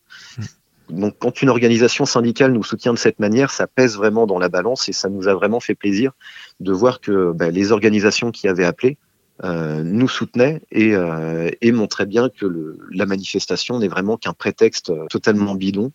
Donc, 0.90 1.16
quand 1.20 1.42
une 1.42 1.50
organisation 1.50 2.06
syndicale 2.06 2.52
nous 2.52 2.64
soutient 2.64 2.94
de 2.94 2.98
cette 2.98 3.20
manière, 3.20 3.52
ça 3.52 3.68
pèse 3.68 3.96
vraiment 3.96 4.26
dans 4.26 4.40
la 4.40 4.50
balance 4.50 4.90
et 4.90 4.94
ça 4.94 5.10
nous 5.10 5.28
a 5.28 5.34
vraiment 5.34 5.60
fait 5.60 5.76
plaisir 5.76 6.12
de 6.60 6.72
voir 6.72 7.00
que 7.00 7.32
ben, 7.34 7.52
les 7.52 7.72
organisations 7.72 8.32
qui 8.32 8.48
avaient 8.48 8.66
appelé 8.66 8.98
euh, 9.46 9.84
nous 9.84 10.10
soutenaient 10.10 10.62
et, 10.70 10.96
euh, 10.96 11.50
et, 11.62 11.72
montraient 11.72 12.06
bien 12.06 12.28
que 12.28 12.78
la 12.92 13.06
manifestation 13.06 13.80
n'est 13.80 13.88
vraiment 13.88 14.18
qu'un 14.18 14.34
prétexte 14.34 14.92
totalement 15.10 15.56
bidon. 15.56 15.92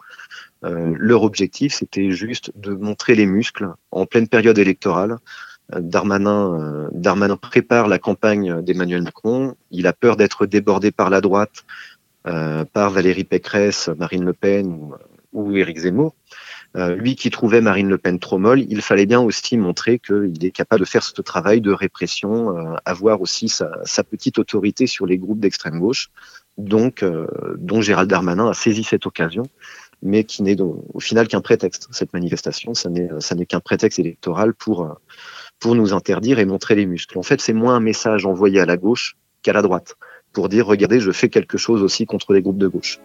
Euh, 0.64 0.94
leur 0.96 1.24
objectif, 1.24 1.74
c'était 1.74 2.10
juste 2.10 2.52
de 2.56 2.72
montrer 2.72 3.14
les 3.14 3.26
muscles 3.26 3.68
en 3.90 4.06
pleine 4.06 4.28
période 4.28 4.58
électorale. 4.58 5.18
Darmanin, 5.72 6.86
prépare 7.40 7.88
la 7.88 7.98
campagne 7.98 8.60
d'Emmanuel 8.62 9.02
Macron. 9.02 9.54
Il 9.70 9.86
a 9.86 9.94
peur 9.94 10.16
d'être 10.16 10.44
débordé 10.46 10.90
par 10.90 11.08
la 11.08 11.22
droite 11.22 11.64
euh, 11.64 11.93
par 12.24 12.90
Valérie 12.90 13.24
Pécresse, 13.24 13.90
Marine 13.98 14.24
Le 14.24 14.32
Pen 14.32 14.66
ou, 14.66 14.94
ou 15.34 15.56
Éric 15.56 15.78
Zemmour. 15.78 16.14
Euh, 16.76 16.96
lui 16.96 17.14
qui 17.14 17.30
trouvait 17.30 17.60
Marine 17.60 17.88
Le 17.88 17.98
Pen 17.98 18.18
trop 18.18 18.38
molle, 18.38 18.60
il 18.68 18.82
fallait 18.82 19.06
bien 19.06 19.20
aussi 19.20 19.56
montrer 19.56 20.00
qu'il 20.00 20.44
est 20.44 20.50
capable 20.50 20.80
de 20.80 20.86
faire 20.86 21.04
ce 21.04 21.20
travail 21.22 21.60
de 21.60 21.70
répression, 21.70 22.56
euh, 22.56 22.74
avoir 22.84 23.20
aussi 23.20 23.48
sa, 23.48 23.70
sa, 23.84 24.02
petite 24.02 24.38
autorité 24.38 24.88
sur 24.88 25.06
les 25.06 25.16
groupes 25.16 25.38
d'extrême 25.38 25.78
gauche. 25.78 26.10
Donc, 26.58 27.02
euh, 27.02 27.26
dont 27.58 27.80
Gérald 27.80 28.10
Darmanin 28.10 28.48
a 28.48 28.54
saisi 28.54 28.82
cette 28.82 29.06
occasion, 29.06 29.44
mais 30.02 30.24
qui 30.24 30.42
n'est 30.42 30.60
au 30.60 31.00
final 31.00 31.28
qu'un 31.28 31.40
prétexte. 31.40 31.88
Cette 31.92 32.12
manifestation, 32.12 32.74
ça 32.74 32.90
n'est 32.90 33.46
qu'un 33.46 33.60
prétexte 33.60 33.98
électoral 34.00 34.52
pour, 34.52 34.98
pour 35.60 35.74
nous 35.76 35.92
interdire 35.92 36.40
et 36.40 36.44
montrer 36.44 36.74
les 36.74 36.86
muscles. 36.86 37.18
En 37.18 37.22
fait, 37.22 37.40
c'est 37.40 37.52
moins 37.52 37.76
un 37.76 37.80
message 37.80 38.26
envoyé 38.26 38.60
à 38.60 38.66
la 38.66 38.76
gauche 38.76 39.16
qu'à 39.42 39.52
la 39.52 39.62
droite 39.62 39.96
pour 40.34 40.50
dire 40.50 40.66
regardez, 40.66 41.00
je 41.00 41.12
fais 41.12 41.30
quelque 41.30 41.56
chose 41.56 41.82
aussi 41.82 42.04
contre 42.04 42.34
les 42.34 42.42
groupes 42.42 42.58
de 42.58 42.68
gauche. 42.68 43.00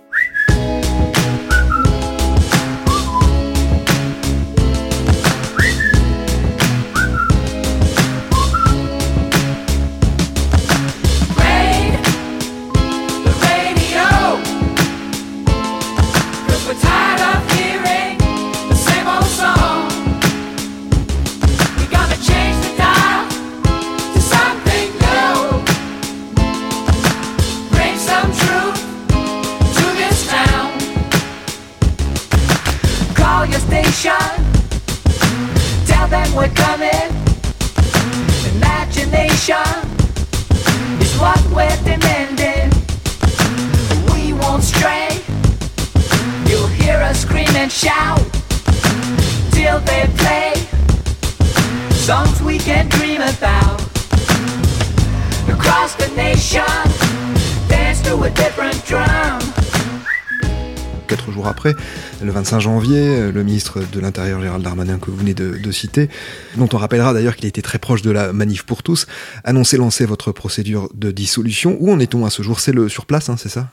Après, 61.48 61.76
le 62.22 62.32
25 62.32 62.60
janvier, 62.60 63.32
le 63.32 63.44
ministre 63.44 63.80
de 63.92 64.00
l'Intérieur 64.00 64.42
Gérald 64.42 64.64
Darmanin 64.64 65.00
que 65.00 65.12
vous 65.12 65.18
venez 65.18 65.34
de, 65.34 65.72
citer, 65.72 66.10
dont 66.58 66.70
on 66.74 66.78
rappellera 66.78 67.14
d'ailleurs 67.14 67.36
qu'il 67.36 67.46
était 67.46 67.62
très 67.62 67.80
proche 67.80 68.02
de 68.02 68.12
la 68.12 68.34
manif 68.34 68.64
pour 68.64 68.84
tous, 68.84 69.08
annonçait 69.44 69.78
lancer 69.78 70.06
votre 70.06 70.32
procédure 70.32 70.90
de 70.94 71.12
dissolution. 71.12 71.78
Où 71.80 71.92
en 71.92 72.00
est-on 72.00 72.26
à 72.26 72.30
ce 72.30 72.42
jour? 72.42 72.60
C'est 72.60 72.72
le 72.72 72.90
sur 72.90 73.06
place, 73.06 73.30
hein, 73.30 73.38
c'est 73.38 73.50
ça? 73.50 73.70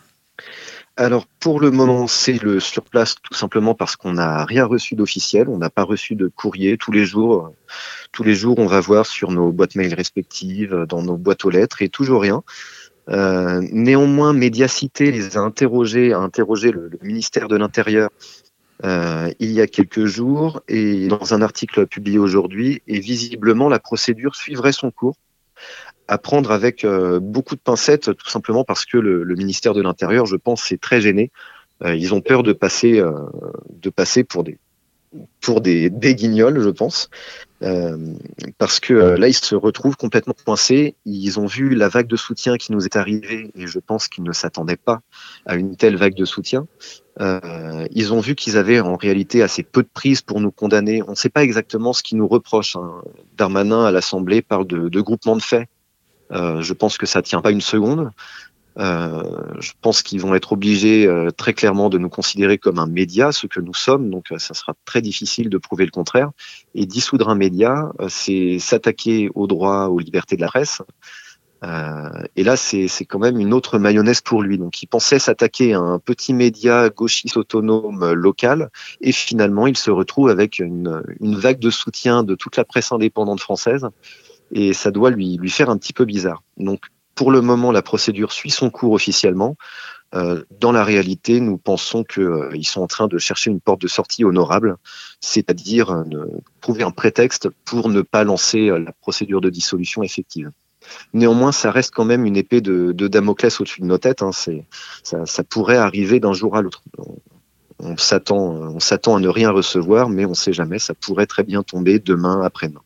Alors 0.99 1.27
pour 1.41 1.61
le 1.61 1.71
moment, 1.71 2.07
c'est 2.07 2.43
le 2.43 2.59
sur 2.59 2.83
place 2.83 3.17
tout 3.23 3.35
simplement 3.35 3.75
parce 3.75 3.97
qu'on 3.97 4.15
n'a 4.15 4.47
rien 4.47 4.65
reçu 4.65 4.95
d'officiel, 4.95 5.47
on 5.51 5.59
n'a 5.59 5.69
pas 5.69 5.83
reçu 5.83 6.15
de 6.15 6.27
courrier 6.29 6.79
tous 6.79 6.91
les 6.91 7.05
jours. 7.05 7.53
Tous 8.13 8.23
les 8.23 8.35
jours, 8.35 8.59
on 8.59 8.67
va 8.67 8.81
voir 8.81 9.05
sur 9.05 9.31
nos 9.31 9.53
boîtes 9.53 9.75
mail 9.75 9.93
respectives, 9.93 10.87
dans 10.89 11.03
nos 11.03 11.19
boîtes 11.19 11.45
aux 11.45 11.51
lettres, 11.51 11.83
et 11.83 11.91
toujours 11.91 12.23
rien. 12.23 12.43
Euh, 13.09 13.63
néanmoins, 13.73 14.33
Médiacité 14.33 15.13
les 15.13 15.37
a 15.37 15.41
interrogés, 15.41 16.13
a 16.13 16.19
interrogé 16.19 16.73
le, 16.73 16.91
ministère 17.03 17.49
de 17.49 17.57
l'Intérieur 17.57 18.11
euh, 18.85 19.33
il 19.39 19.53
y 19.53 19.61
a 19.61 19.67
quelques 19.67 20.05
jours 20.05 20.61
et 20.69 21.09
dans 21.09 21.33
un 21.33 21.41
article 21.41 21.87
publié 21.87 22.19
aujourd'hui, 22.19 22.83
et 22.87 23.01
visiblement 23.01 23.69
la 23.71 23.79
procédure 23.79 24.37
suivrait 24.37 24.73
son 24.73 24.91
cours. 24.91 25.17
À 26.09 26.19
prendre 26.19 26.53
avec 26.53 26.85
euh, 26.85 27.19
beaucoup 27.19 27.57
de 27.57 27.61
pincettes, 27.61 28.15
tout 28.15 28.29
simplement 28.29 28.65
parce 28.65 28.85
que 28.85 28.99
le, 28.99 29.25
ministère 29.35 29.73
de 29.73 29.83
l'Intérieur, 29.83 30.27
je 30.27 30.37
pense, 30.37 30.71
est 30.73 30.81
très 30.81 31.01
gêné. 31.01 31.31
Ils 31.85 32.15
ont 32.15 32.23
peur 32.23 32.43
de 32.43 32.55
passer, 32.55 33.03
de 33.03 33.91
passer 33.91 34.25
pour 34.25 34.45
des 34.45 34.59
pour 35.41 35.61
des, 35.61 35.91
des 35.91 36.15
guignols, 36.15 36.61
je 36.61 36.71
pense. 36.71 37.11
Euh, 37.63 38.15
parce 38.59 38.81
que 38.81 38.93
euh, 38.93 39.17
là, 39.17 39.29
ils 39.29 39.35
se 39.35 39.55
retrouvent 39.55 39.97
complètement 39.97 40.35
coincés. 40.45 40.95
Ils 41.05 41.41
ont 41.41 41.47
vu 41.47 41.75
la 41.75 41.89
vague 41.89 42.07
de 42.07 42.17
soutien 42.17 42.57
qui 42.57 42.73
nous 42.73 42.85
est 42.85 42.97
arrivée 42.97 43.51
et 43.55 43.67
je 43.67 43.79
pense 43.79 44.09
qu'ils 44.09 44.25
ne 44.25 44.33
s'attendaient 44.33 44.77
pas 44.77 45.01
à 45.47 45.57
une 45.57 45.77
telle 45.77 45.97
vague 45.97 46.15
de 46.15 46.25
soutien. 46.25 46.67
Euh, 47.21 47.87
ils 47.93 48.13
ont 48.13 48.21
vu 48.21 48.35
qu'ils 48.35 48.59
avaient 48.59 48.81
en 48.81 48.97
réalité 48.97 49.43
assez 49.43 49.63
peu 49.63 49.83
de 49.83 49.89
prise 49.93 50.21
pour 50.21 50.41
nous 50.41 50.51
condamner. 50.51 51.03
On 51.03 51.13
ne 51.13 51.17
sait 51.17 51.31
pas 51.31 51.43
exactement 51.43 51.93
ce 51.93 52.03
qu'ils 52.03 52.19
nous 52.19 52.29
reprochent. 52.29 52.77
Hein. 52.77 53.03
Darmanin 53.37 53.85
à 53.85 53.91
l'Assemblée 53.91 54.43
parle 54.43 54.67
de, 54.67 54.89
de 54.89 55.01
groupement 55.01 55.37
de 55.37 55.43
faits. 55.43 55.69
Euh, 56.33 56.61
je 56.61 56.73
pense 56.73 56.99
que 56.99 57.07
ça 57.07 57.23
tient 57.23 57.41
pas 57.41 57.51
une 57.51 57.61
seconde. 57.61 58.11
Euh, 58.79 59.23
je 59.61 59.73
pense 59.81 60.03
qu'ils 60.03 60.21
vont 60.21 60.35
être 60.35 60.53
obligés 60.53 61.07
euh, 61.07 61.31
très 61.31 61.55
clairement 61.55 61.89
de 61.89 61.99
nous 61.99 62.11
considérer 62.11 62.59
comme 62.59 62.79
un 62.79 62.87
média, 62.87 63.33
ce 63.33 63.47
que 63.47 63.61
nous 63.61 63.75
sommes. 63.75 64.11
Donc, 64.11 64.33
euh, 64.33 64.39
ça 64.39 64.55
sera 64.55 64.75
très 64.85 65.01
difficile 65.01 65.49
de 65.49 65.59
prouver 65.59 65.85
le 65.85 65.91
contraire. 65.91 66.31
Et 66.75 66.87
dissoudre 66.87 67.29
un 67.29 67.35
média, 67.35 67.93
c'est 68.09 68.59
s'attaquer 68.59 69.31
aux 69.35 69.47
droits, 69.47 69.89
aux 69.89 69.99
libertés 69.99 70.37
de 70.37 70.43
la 70.43 70.49
presse. 70.49 70.83
Euh, 71.65 72.11
et 72.37 72.45
là, 72.45 72.57
c'est 72.57 72.89
quand 73.07 73.19
même 73.19 73.41
une 73.41 73.55
autre 73.55 73.79
mayonnaise 73.79 74.21
pour 74.21 74.43
lui. 74.43 74.59
Donc, 74.59 74.83
il 74.83 74.87
pensait 74.87 75.19
s'attaquer 75.19 75.73
à 75.73 75.81
un 75.81 75.99
petit 75.99 76.35
média 76.35 76.91
gauchiste 76.91 77.37
autonome 77.37 78.13
local, 78.13 78.71
et 79.01 79.13
finalement, 79.13 79.67
il 79.67 79.77
se 79.77 79.91
retrouve 79.91 80.29
avec 80.29 80.59
une, 80.59 81.03
une 81.21 81.37
vague 81.37 81.59
de 81.59 81.71
soutien 81.71 82.25
de 82.25 82.35
toute 82.35 82.57
la 82.57 82.65
presse 82.65 82.93
indépendante 82.93 83.41
française, 83.41 83.89
et 84.53 84.75
ça 84.75 84.91
doit 84.91 85.11
lui, 85.11 85.39
lui 85.39 85.51
faire 85.51 85.71
un 85.71 85.79
petit 85.79 85.93
peu 85.93 86.05
bizarre. 86.05 86.43
Donc, 86.59 86.87
pour 87.17 87.33
le 87.33 87.41
moment, 87.41 87.73
la 87.73 87.83
procédure 87.83 88.31
suit 88.31 88.51
son 88.51 88.71
cours 88.71 88.93
officiellement. 88.93 89.57
Euh, 90.15 90.45
dans 90.61 90.71
la 90.71 90.85
réalité, 90.85 91.41
nous 91.41 91.59
pensons 91.59 92.05
qu'ils 92.05 92.23
euh, 92.23 92.63
sont 92.63 92.83
en 92.83 92.87
train 92.87 93.09
de 93.09 93.19
chercher 93.19 93.51
une 93.51 93.61
porte 93.61 93.81
de 93.81 93.89
sortie 93.89 94.25
honorable, 94.25 94.77
c'est-à-dire 95.21 95.91
euh, 95.91 96.05
trouver 96.61 96.85
un 96.85 96.93
prétexte 96.93 97.49
pour 97.65 97.89
ne 97.89 98.03
pas 98.03 98.23
lancer 98.23 98.69
la 98.69 98.93
procédure 98.93 99.41
de 99.41 99.51
dissolution 99.51 100.03
effective. 100.03 100.53
Néanmoins, 101.15 101.51
ça 101.51 101.73
reste 101.73 101.93
quand 101.93 102.05
même 102.05 102.27
une 102.27 102.37
épée 102.37 102.61
de, 102.61 102.93
de 102.93 103.09
Damoclès 103.09 103.61
au-dessus 103.61 103.81
de 103.81 103.87
nos 103.87 103.99
têtes. 103.99 104.23
Hein. 104.23 104.31
Ça, 104.33 104.53
ça, 105.25 105.43
pourrait 105.43 105.79
arriver 105.79 106.21
d'un 106.21 106.35
jour 106.35 106.55
à 106.55 106.63
l'autre. 106.63 106.83
On 107.81 107.97
s'attend, 107.97 108.39
on 108.39 108.79
s'attend 108.79 109.17
à 109.17 109.21
ne 109.21 109.29
rien 109.29 109.51
recevoir, 109.51 110.09
mais 110.09 110.27
on 110.27 110.31
ne 110.31 110.35
sait 110.35 110.53
jamais. 110.53 110.79
Ça 110.79 110.95
pourrait 110.95 111.27
très 111.27 111.43
bien 111.43 111.65
tomber 111.65 111.99
demain, 111.99 112.43
après-demain. 112.43 112.83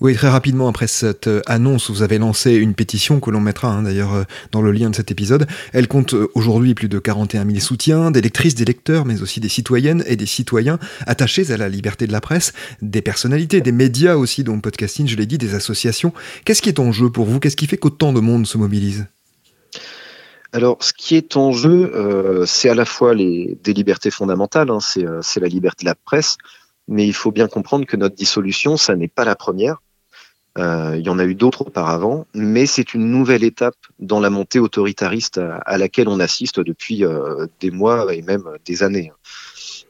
Oui, 0.00 0.14
très 0.14 0.28
rapidement 0.28 0.68
après 0.68 0.86
cette 0.86 1.26
euh, 1.26 1.40
annonce, 1.46 1.90
vous 1.90 2.02
avez 2.02 2.18
lancé 2.18 2.54
une 2.54 2.74
pétition 2.74 3.18
que 3.20 3.30
l'on 3.30 3.40
mettra 3.40 3.68
hein, 3.68 3.82
d'ailleurs 3.82 4.14
euh, 4.14 4.24
dans 4.52 4.60
le 4.60 4.72
lien 4.72 4.90
de 4.90 4.94
cet 4.94 5.10
épisode. 5.10 5.46
Elle 5.72 5.88
compte 5.88 6.14
euh, 6.14 6.28
aujourd'hui 6.34 6.74
plus 6.74 6.88
de 6.88 6.98
41 6.98 7.46
000 7.46 7.60
soutiens, 7.60 8.10
des 8.10 8.20
lectrices, 8.20 8.54
des 8.54 8.64
lecteurs, 8.64 9.04
mais 9.04 9.22
aussi 9.22 9.40
des 9.40 9.48
citoyennes 9.48 10.04
et 10.06 10.16
des 10.16 10.26
citoyens 10.26 10.78
attachés 11.06 11.50
à 11.50 11.56
la 11.56 11.68
liberté 11.68 12.06
de 12.06 12.12
la 12.12 12.20
presse, 12.20 12.52
des 12.82 13.02
personnalités, 13.02 13.60
des 13.60 13.72
médias 13.72 14.16
aussi, 14.16 14.44
dont 14.44 14.60
podcasting, 14.60 15.06
je 15.06 15.16
l'ai 15.16 15.26
dit, 15.26 15.38
des 15.38 15.54
associations. 15.54 16.12
Qu'est-ce 16.44 16.62
qui 16.62 16.68
est 16.68 16.80
en 16.80 16.92
jeu 16.92 17.10
pour 17.10 17.26
vous? 17.26 17.40
Qu'est-ce 17.40 17.56
qui 17.56 17.66
fait 17.66 17.78
qu'autant 17.78 18.12
de 18.12 18.20
monde 18.20 18.46
se 18.46 18.58
mobilise? 18.58 19.06
Alors, 20.52 20.78
ce 20.80 20.92
qui 20.92 21.16
est 21.16 21.36
en 21.36 21.52
jeu, 21.52 21.92
c'est 22.46 22.70
à 22.70 22.74
la 22.74 22.84
fois 22.86 23.14
des 23.14 23.74
libertés 23.74 24.10
fondamentales, 24.10 24.70
hein, 24.70 24.78
c'est 24.80 25.40
la 25.40 25.48
liberté 25.48 25.84
de 25.84 25.90
la 25.90 25.94
presse, 25.94 26.38
mais 26.88 27.06
il 27.06 27.12
faut 27.12 27.32
bien 27.32 27.48
comprendre 27.48 27.86
que 27.86 27.96
notre 27.96 28.14
dissolution, 28.14 28.76
ça 28.76 28.96
n'est 28.96 29.08
pas 29.08 29.24
la 29.24 29.34
première. 29.34 29.82
Euh, 30.58 30.96
il 30.96 31.04
y 31.04 31.10
en 31.10 31.18
a 31.18 31.24
eu 31.24 31.34
d'autres 31.34 31.62
auparavant, 31.62 32.26
mais 32.34 32.64
c'est 32.64 32.94
une 32.94 33.10
nouvelle 33.10 33.44
étape 33.44 33.76
dans 33.98 34.20
la 34.20 34.30
montée 34.30 34.58
autoritariste 34.58 35.38
à, 35.38 35.76
laquelle 35.76 36.08
on 36.08 36.18
assiste 36.18 36.60
depuis 36.60 37.04
euh, 37.04 37.46
des 37.60 37.70
mois 37.70 38.14
et 38.14 38.22
même 38.22 38.44
des 38.64 38.82
années. 38.82 39.12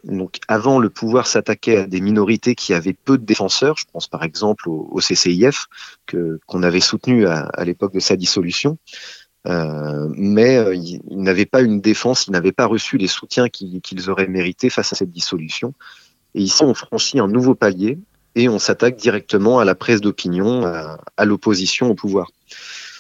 Donc, 0.03 0.39
avant, 0.49 0.79
le 0.79 0.91
pouvoir 0.91 1.27
s'attaquait 1.27 1.79
à 1.79 1.87
des 1.87 2.01
minorités 2.01 2.55
qui 2.55 2.75
avaient 2.75 2.93
peu 2.93 3.17
de 3.19 3.25
défenseurs. 3.25 3.77
Je 3.77 3.85
pense 3.93 4.09
par 4.09 4.25
exemple 4.25 4.69
au, 4.69 5.01
CCIF 5.01 5.67
que 6.07 6.41
qu'on 6.47 6.63
avait 6.63 6.81
soutenu 6.81 7.27
à, 7.27 7.41
à 7.55 7.65
l'époque 7.65 7.93
de 7.93 8.01
sa 8.01 8.17
dissolution. 8.17 8.79
Euh, 9.47 10.09
mais 10.17 10.57
euh, 10.57 10.75
ils, 10.75 11.01
ils 11.09 11.21
n'avaient 11.21 11.47
pas 11.47 11.61
une 11.61 11.81
défense, 11.81 12.27
ils 12.27 12.33
n'avaient 12.33 12.53
pas 12.53 12.67
reçu 12.67 12.99
les 12.99 13.07
soutiens 13.07 13.49
qu'ils 13.49 14.11
auraient 14.11 14.27
mérité 14.27 14.71
face 14.71 14.93
à 14.93 14.97
cette 14.97 15.11
dissolution. 15.11 15.73
Et 16.37 16.43
ici, 16.43 16.63
on 16.63 16.75
franchit 16.75 17.19
un 17.19 17.29
nouveau 17.29 17.55
palier 17.55 17.99
et 18.37 18.49
on 18.49 18.59
s'attaque 18.59 18.97
directement 18.97 19.59
à 19.59 19.65
la 19.65 19.75
presse 19.75 20.03
d'opinion, 20.03 20.67
à, 20.67 21.01
à 21.17 21.25
l'opposition 21.25 21.91
au 21.91 21.95
pouvoir. 21.95 22.31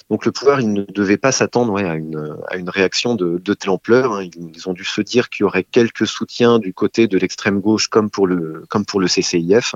Donc 0.08 0.24
le 0.24 0.32
pouvoir, 0.32 0.60
il 0.60 0.72
ne 0.72 0.84
devait 0.84 1.18
pas 1.18 1.32
s'attendre 1.32 1.72
ouais, 1.72 1.84
à, 1.84 1.96
une, 1.96 2.36
à 2.48 2.56
une 2.56 2.70
réaction 2.70 3.14
de, 3.14 3.38
de 3.38 3.54
telle 3.54 3.70
ampleur. 3.70 4.12
Hein. 4.12 4.22
Ils, 4.22 4.52
ils, 4.54 4.68
ont 4.68 4.72
dû 4.72 4.84
se 4.84 5.02
dire 5.02 5.28
qu'il 5.28 5.42
y 5.42 5.44
aurait 5.44 5.64
quelques 5.64 6.06
soutiens 6.06 6.58
du 6.58 6.72
côté 6.72 7.08
de 7.08 7.18
l'extrême 7.18 7.60
gauche 7.60 7.88
comme 7.88 8.08
pour 8.08 8.26
le, 8.26 8.64
comme 8.70 8.86
pour 8.86 9.00
le 9.00 9.08
CCIF. 9.08 9.74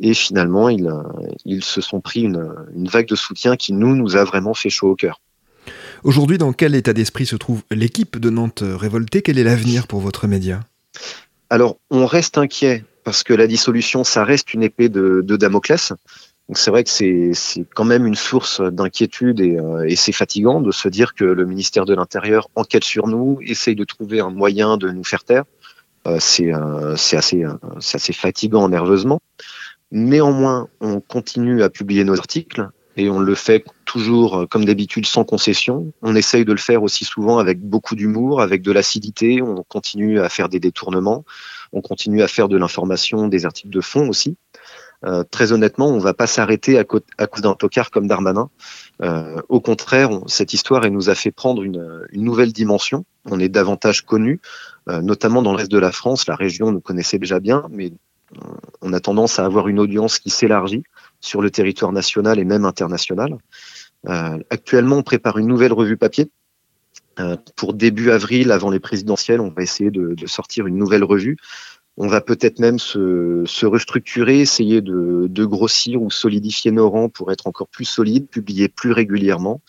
Et 0.00 0.14
finalement, 0.14 0.70
ils, 0.70 0.90
ils 1.44 1.64
se 1.64 1.82
sont 1.82 2.00
pris 2.00 2.22
une, 2.22 2.54
une 2.74 2.88
vague 2.88 3.08
de 3.08 3.16
soutien 3.16 3.56
qui, 3.56 3.72
nous, 3.72 3.94
nous 3.94 4.16
a 4.16 4.24
vraiment 4.24 4.54
fait 4.54 4.70
chaud 4.70 4.92
au 4.92 4.96
cœur. 4.96 5.20
Aujourd'hui, 6.04 6.38
dans 6.38 6.52
quel 6.54 6.74
état 6.74 6.92
d'esprit 6.94 7.26
se 7.26 7.36
trouve 7.36 7.62
l'équipe 7.70 8.18
de 8.18 8.30
Nantes 8.30 8.62
révoltée? 8.64 9.20
Quel 9.20 9.38
est 9.38 9.44
l'avenir 9.44 9.88
pour 9.88 10.00
votre 10.00 10.26
média? 10.26 10.60
Alors, 11.50 11.76
on 11.90 12.06
reste 12.06 12.38
inquiet 12.38 12.84
parce 13.04 13.22
que 13.22 13.34
la 13.34 13.46
dissolution, 13.46 14.02
ça 14.02 14.24
reste 14.24 14.54
une 14.54 14.62
épée 14.62 14.88
de, 14.88 15.20
de 15.22 15.36
Damoclès. 15.36 15.92
Donc 16.48 16.58
c'est 16.58 16.70
vrai 16.70 16.84
que 16.84 16.90
c'est 16.90 17.64
quand 17.74 17.84
même 17.84 18.06
une 18.06 18.14
source 18.14 18.60
d'inquiétude 18.60 19.40
et, 19.40 19.56
euh, 19.58 19.86
et 19.86 19.96
c'est 19.96 20.12
fatigant 20.12 20.60
de 20.60 20.72
se 20.72 20.88
dire 20.88 21.14
que 21.14 21.24
le 21.24 21.46
ministère 21.46 21.86
de 21.86 21.94
l'Intérieur 21.94 22.48
enquête 22.54 22.84
sur 22.84 23.06
nous, 23.06 23.38
essaye 23.42 23.74
de 23.76 23.84
trouver 23.84 24.20
un 24.20 24.30
moyen 24.30 24.76
de 24.76 24.90
nous 24.90 25.04
faire 25.04 25.24
taire. 25.24 25.44
Euh, 26.06 26.18
c'est 26.20 26.52
euh, 26.52 26.94
assez, 27.12 27.44
euh, 27.44 27.54
assez 27.76 28.12
fatigant 28.12 28.68
nerveusement. 28.68 29.20
Néanmoins, 29.90 30.68
on 30.80 31.00
continue 31.00 31.62
à 31.62 31.70
publier 31.70 32.04
nos 32.04 32.18
articles 32.18 32.68
et 32.96 33.08
on 33.08 33.20
le 33.20 33.34
fait 33.34 33.64
toujours 33.84 34.38
euh, 34.38 34.46
comme 34.46 34.64
d'habitude 34.64 35.06
sans 35.06 35.24
concession. 35.24 35.92
On 36.02 36.14
essaye 36.14 36.44
de 36.44 36.52
le 36.52 36.58
faire 36.58 36.82
aussi 36.82 37.04
souvent 37.04 37.38
avec 37.38 37.60
beaucoup 37.60 37.94
d'humour, 37.94 38.40
avec 38.40 38.62
de 38.62 38.72
l'acidité. 38.72 39.40
On 39.40 39.62
continue 39.62 40.20
à 40.20 40.28
faire 40.28 40.48
des 40.48 40.60
détournements, 40.60 41.24
on 41.74 41.80
continue 41.80 42.22
à 42.22 42.28
faire 42.28 42.48
de 42.48 42.56
l'information, 42.56 43.28
des 43.28 43.44
articles 43.44 43.70
de 43.70 43.80
fond 43.80 44.08
aussi. 44.08 44.36
Euh, 45.04 45.22
très 45.22 45.52
honnêtement, 45.52 45.88
on 45.88 45.96
ne 45.96 46.00
va 46.00 46.14
pas 46.14 46.26
s'arrêter 46.26 46.78
à, 46.78 46.84
à, 47.18 47.26
cause 47.26 47.42
d'un 47.42 47.54
tocard 47.54 47.90
comme 47.90 48.06
Darmanin. 48.06 48.48
Euh, 49.02 49.40
au 49.48 49.60
contraire, 49.60 50.10
on, 50.10 50.26
cette 50.28 50.54
histoire 50.54 50.84
elle 50.84 50.92
nous 50.92 51.10
a 51.10 51.14
fait 51.14 51.30
prendre 51.30 51.62
une, 51.62 52.06
nouvelle 52.14 52.52
dimension. 52.52 53.04
On 53.26 53.38
est 53.38 53.48
davantage 53.48 54.02
connu, 54.02 54.40
euh, 54.88 55.02
notamment 55.02 55.42
dans 55.42 55.54
l'est 55.54 55.70
de 55.70 55.78
la 55.78 55.92
France. 55.92 56.26
La 56.26 56.36
région 56.36 56.72
nous 56.72 56.80
connaissait 56.80 57.18
déjà 57.18 57.40
bien, 57.40 57.66
mais 57.70 57.92
on 58.80 58.92
a 58.92 59.00
tendance 59.00 59.38
à 59.38 59.44
avoir 59.44 59.68
une 59.68 59.78
audience 59.78 60.18
qui 60.18 60.30
s'élargit 60.30 60.84
sur 61.20 61.42
le 61.42 61.50
territoire 61.50 61.92
national 61.92 62.38
et 62.38 62.44
même 62.44 62.64
international. 62.64 63.36
Actuellement, 64.06 64.96
on 64.96 65.02
prépare 65.02 65.38
une 65.38 65.46
nouvelle 65.46 65.72
revue 65.72 65.96
papier. 65.96 66.30
Euh, 67.20 67.36
pour 67.56 67.74
début 67.74 68.10
avril, 68.10 68.50
avant 68.52 68.70
les 68.70 68.80
présidentielles, 68.80 69.40
on 69.40 69.50
va 69.50 69.62
essayer 69.62 69.90
de, 69.90 70.14
sortir 70.26 70.66
une 70.66 70.76
nouvelle 70.76 71.04
revue. 71.04 71.36
On 71.96 72.08
va 72.08 72.20
peut-être 72.20 72.58
même 72.58 72.80
se, 72.80 73.64
restructurer, 73.64 74.40
essayer 74.40 74.80
de, 74.80 75.44
grossir 75.44 76.02
ou 76.02 76.10
solidifier 76.10 76.72
nos 76.72 76.90
rangs 76.90 77.08
pour 77.08 77.30
être 77.30 77.46
encore 77.46 77.68
plus 77.68 77.84
solide, 77.84 78.26
publier 78.28 78.68
plus 78.68 78.90
régulièrement, 78.90 79.60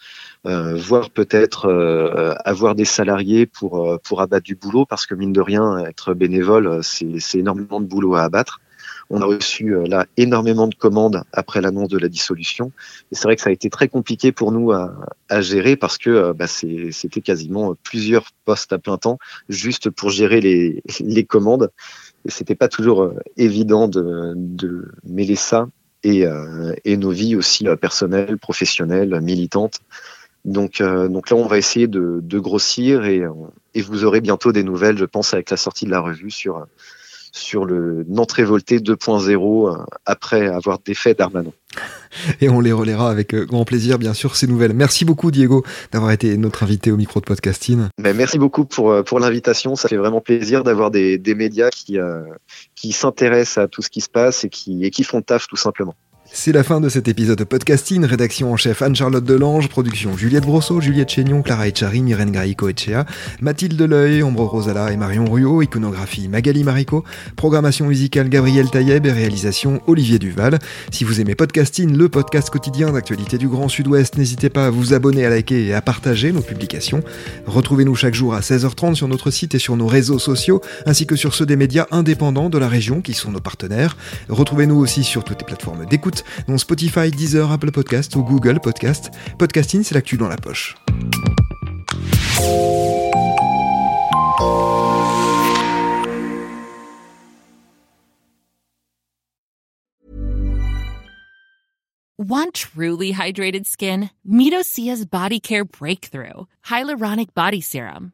euh, 0.48 0.76
voire 0.76 1.12
peut-être 1.12 1.68
euh, 1.68 2.34
avoir 2.44 2.74
des 2.74 2.86
salariés 2.86 3.46
pour, 3.46 4.00
pour 4.04 4.22
abattre 4.22 4.44
du 4.44 4.56
boulot, 4.56 4.88
parce 4.88 5.06
que 5.06 5.14
mine 5.14 5.34
de 5.34 5.42
rien, 5.42 5.78
être 5.86 6.16
bénévole, 6.16 6.80
c'est 6.84 7.36
énormément 7.36 7.80
de 7.80 7.86
boulot 7.86 8.16
à 8.16 8.24
abattre. 8.24 8.60
On 9.10 9.22
a 9.22 9.26
reçu 9.26 9.76
euh, 9.76 9.86
là 9.86 10.06
énormément 10.18 10.68
de 10.68 10.76
commandes 10.76 11.24
après 11.32 11.62
l'annonce 11.62 11.90
de 11.90 11.98
la 11.98 12.10
dissolution. 12.10 12.72
Et 13.12 13.16
c'est 13.16 13.24
vrai 13.24 13.36
que 13.36 13.42
ça 13.42 13.50
a 13.50 13.54
été 13.54 13.70
très 13.70 13.88
compliqué 13.88 14.32
pour 14.32 14.52
nous 14.52 14.72
à, 14.72 14.96
gérer 15.42 15.76
parce 15.76 15.98
que 15.98 16.32
bah, 16.34 16.48
c'était 16.48 17.22
quasiment 17.22 17.76
plusieurs 17.84 18.32
postes 18.46 18.74
à 18.74 18.80
plein 18.80 18.98
temps 18.98 19.20
juste 19.50 19.90
pour 19.90 20.10
gérer 20.10 20.42
les, 20.42 21.24
commandes 21.28 21.72
et 22.26 22.32
c'était 22.32 22.56
pas 22.56 22.68
toujours 22.68 23.04
euh, 23.04 23.14
évident 23.38 23.88
de, 23.88 24.36
mêler 25.04 25.36
ça 25.36 25.68
et, 26.04 26.26
euh, 26.26 26.74
nos 26.86 27.12
vies 27.12 27.36
aussi 27.36 27.68
euh, 27.68 27.76
personnelles, 27.76 28.38
professionnelles, 28.38 29.20
militantes. 29.22 29.80
Donc, 30.44 30.78
là, 30.78 31.08
on 31.32 31.48
va 31.48 31.58
essayer 31.58 31.88
de, 31.88 32.40
grossir 32.40 33.06
et, 33.06 33.24
vous 33.82 34.06
aurez 34.06 34.22
bientôt 34.22 34.52
des 34.52 34.64
nouvelles, 34.64 34.98
je 34.98 35.06
pense, 35.06 35.34
avec 35.34 35.50
la 35.50 35.58
sortie 35.58 35.86
de 35.86 35.92
la 35.92 36.00
revue 36.00 36.30
sur, 36.30 36.68
sur 37.36 37.66
le 37.66 38.06
Nantes 38.08 38.32
révolté 38.32 38.80
2.0 38.80 39.86
après 40.06 40.48
avoir 40.48 40.80
défait 40.80 41.14
Darmanin. 41.14 41.52
Et 42.42 42.50
on 42.50 42.60
les 42.60 42.72
relaiera 42.72 43.10
avec 43.10 43.34
euh, 43.34 43.46
grand 43.46 43.66
plaisir, 43.66 43.98
bien 43.98 44.14
sûr, 44.14 44.36
ces 44.36 44.48
nouvelles. 44.48 44.74
Merci 44.74 45.06
beaucoup, 45.06 45.32
Diego, 45.32 45.64
d'avoir 45.92 46.12
été 46.12 46.38
notre 46.38 46.64
invité 46.64 46.92
au 46.92 46.98
micro 46.98 47.20
de 47.20 47.26
podcasting. 47.26 47.88
Ben, 48.02 48.16
merci 48.16 48.38
beaucoup 48.38 48.66
pour, 48.66 48.92
euh, 48.92 49.04
pour 49.04 49.20
l'invitation. 49.20 49.76
Ça 49.76 49.90
fait 49.90 49.98
vraiment 49.98 50.22
plaisir 50.22 50.64
d'avoir 50.64 50.92
des, 50.92 51.18
des 51.18 51.36
médias 51.36 51.70
qui, 51.70 52.00
euh, 52.00 52.22
qui 52.76 52.92
s'intéressent 52.92 53.66
à 53.66 53.68
tout 53.68 53.82
ce 53.82 53.90
qui 53.90 54.02
se 54.02 54.10
passe 54.10 54.44
et 54.44 54.50
qui, 54.50 54.84
et 54.86 54.92
qui 54.92 55.04
font 55.04 55.22
taf, 55.22 55.48
tout 55.48 55.58
simplement. 55.58 55.96
C'est 56.38 56.52
la 56.52 56.66
fin 56.66 56.82
de 56.82 56.90
cet 56.90 57.08
épisode 57.08 57.38
de 57.38 57.46
podcasting. 57.46 58.04
Rédaction 58.04 58.52
en 58.52 58.58
chef 58.58 58.82
Anne-Charlotte 58.82 59.24
Delange, 59.24 59.70
production 59.70 60.18
Juliette 60.18 60.44
Brosseau, 60.44 60.82
Juliette 60.82 61.10
Chénion, 61.10 61.42
Clara 61.42 61.70
Echari, 61.70 62.02
Myrène 62.02 62.30
Graïco 62.30 62.68
Echea, 62.68 63.06
Mathilde 63.40 63.78
Deleuil, 63.78 64.22
Ombre 64.22 64.44
Rosala 64.44 64.92
et 64.92 64.98
Marion 64.98 65.24
Ruot, 65.32 65.62
iconographie 65.62 66.28
Magali 66.28 66.66
Marico, 66.66 67.06
programmation 67.38 67.88
musicale 67.88 68.28
Gabriel 68.28 68.70
Taïeb 68.70 69.06
et 69.06 69.14
réalisation 69.14 69.82
Olivier 69.88 70.20
Duval. 70.20 70.60
Si 70.92 71.06
vous 71.06 71.22
aimez 71.22 71.36
podcasting, 71.36 71.96
le 71.96 72.10
podcast 72.10 72.50
quotidien 72.50 72.92
d'actualité 72.92 73.38
du 73.38 73.48
Grand 73.48 73.70
Sud-Ouest, 73.70 74.18
n'hésitez 74.18 74.50
pas 74.50 74.66
à 74.66 74.70
vous 74.70 74.94
abonner, 74.94 75.26
à 75.26 75.30
liker 75.30 75.68
et 75.68 75.74
à 75.74 75.82
partager 75.82 76.34
nos 76.34 76.42
publications. 76.42 77.02
Retrouvez-nous 77.48 77.96
chaque 77.96 78.14
jour 78.14 78.36
à 78.36 78.42
16h30 78.42 78.96
sur 78.96 79.08
notre 79.08 79.32
site 79.32 79.56
et 79.56 79.60
sur 79.60 79.78
nos 79.78 79.88
réseaux 79.88 80.20
sociaux, 80.20 80.60
ainsi 80.86 81.08
que 81.08 81.16
sur 81.16 81.34
ceux 81.34 81.46
des 81.46 81.56
médias 81.56 81.88
indépendants 81.92 82.50
de 82.50 82.58
la 82.58 82.68
région 82.68 83.00
qui 83.00 83.14
sont 83.14 83.32
nos 83.32 83.40
partenaires. 83.40 83.96
Retrouvez-nous 84.28 84.76
aussi 84.76 85.06
sur 85.06 85.24
toutes 85.24 85.40
les 85.40 85.46
plateformes 85.46 85.86
d'écoute 85.86 86.25
dont 86.48 86.58
Spotify, 86.58 87.12
Deezer, 87.12 87.52
Apple 87.52 87.72
Podcast 87.72 88.16
ou 88.16 88.24
Google 88.24 88.60
Podcast. 88.60 89.12
Podcasting, 89.38 89.84
c'est 89.84 89.96
l'actu 89.96 90.18
dans 90.18 90.28
la 90.28 90.38
poche. 90.38 90.76
Want 102.18 102.54
truly 102.56 103.12
hydrated 103.12 103.68
skin? 103.68 104.10
Medocia's 104.26 105.06
Body 105.06 105.40
Care 105.40 105.66
Breakthrough 105.66 106.48
Hyaluronic 106.66 107.34
Body 107.36 107.62
Serum. 107.62 108.14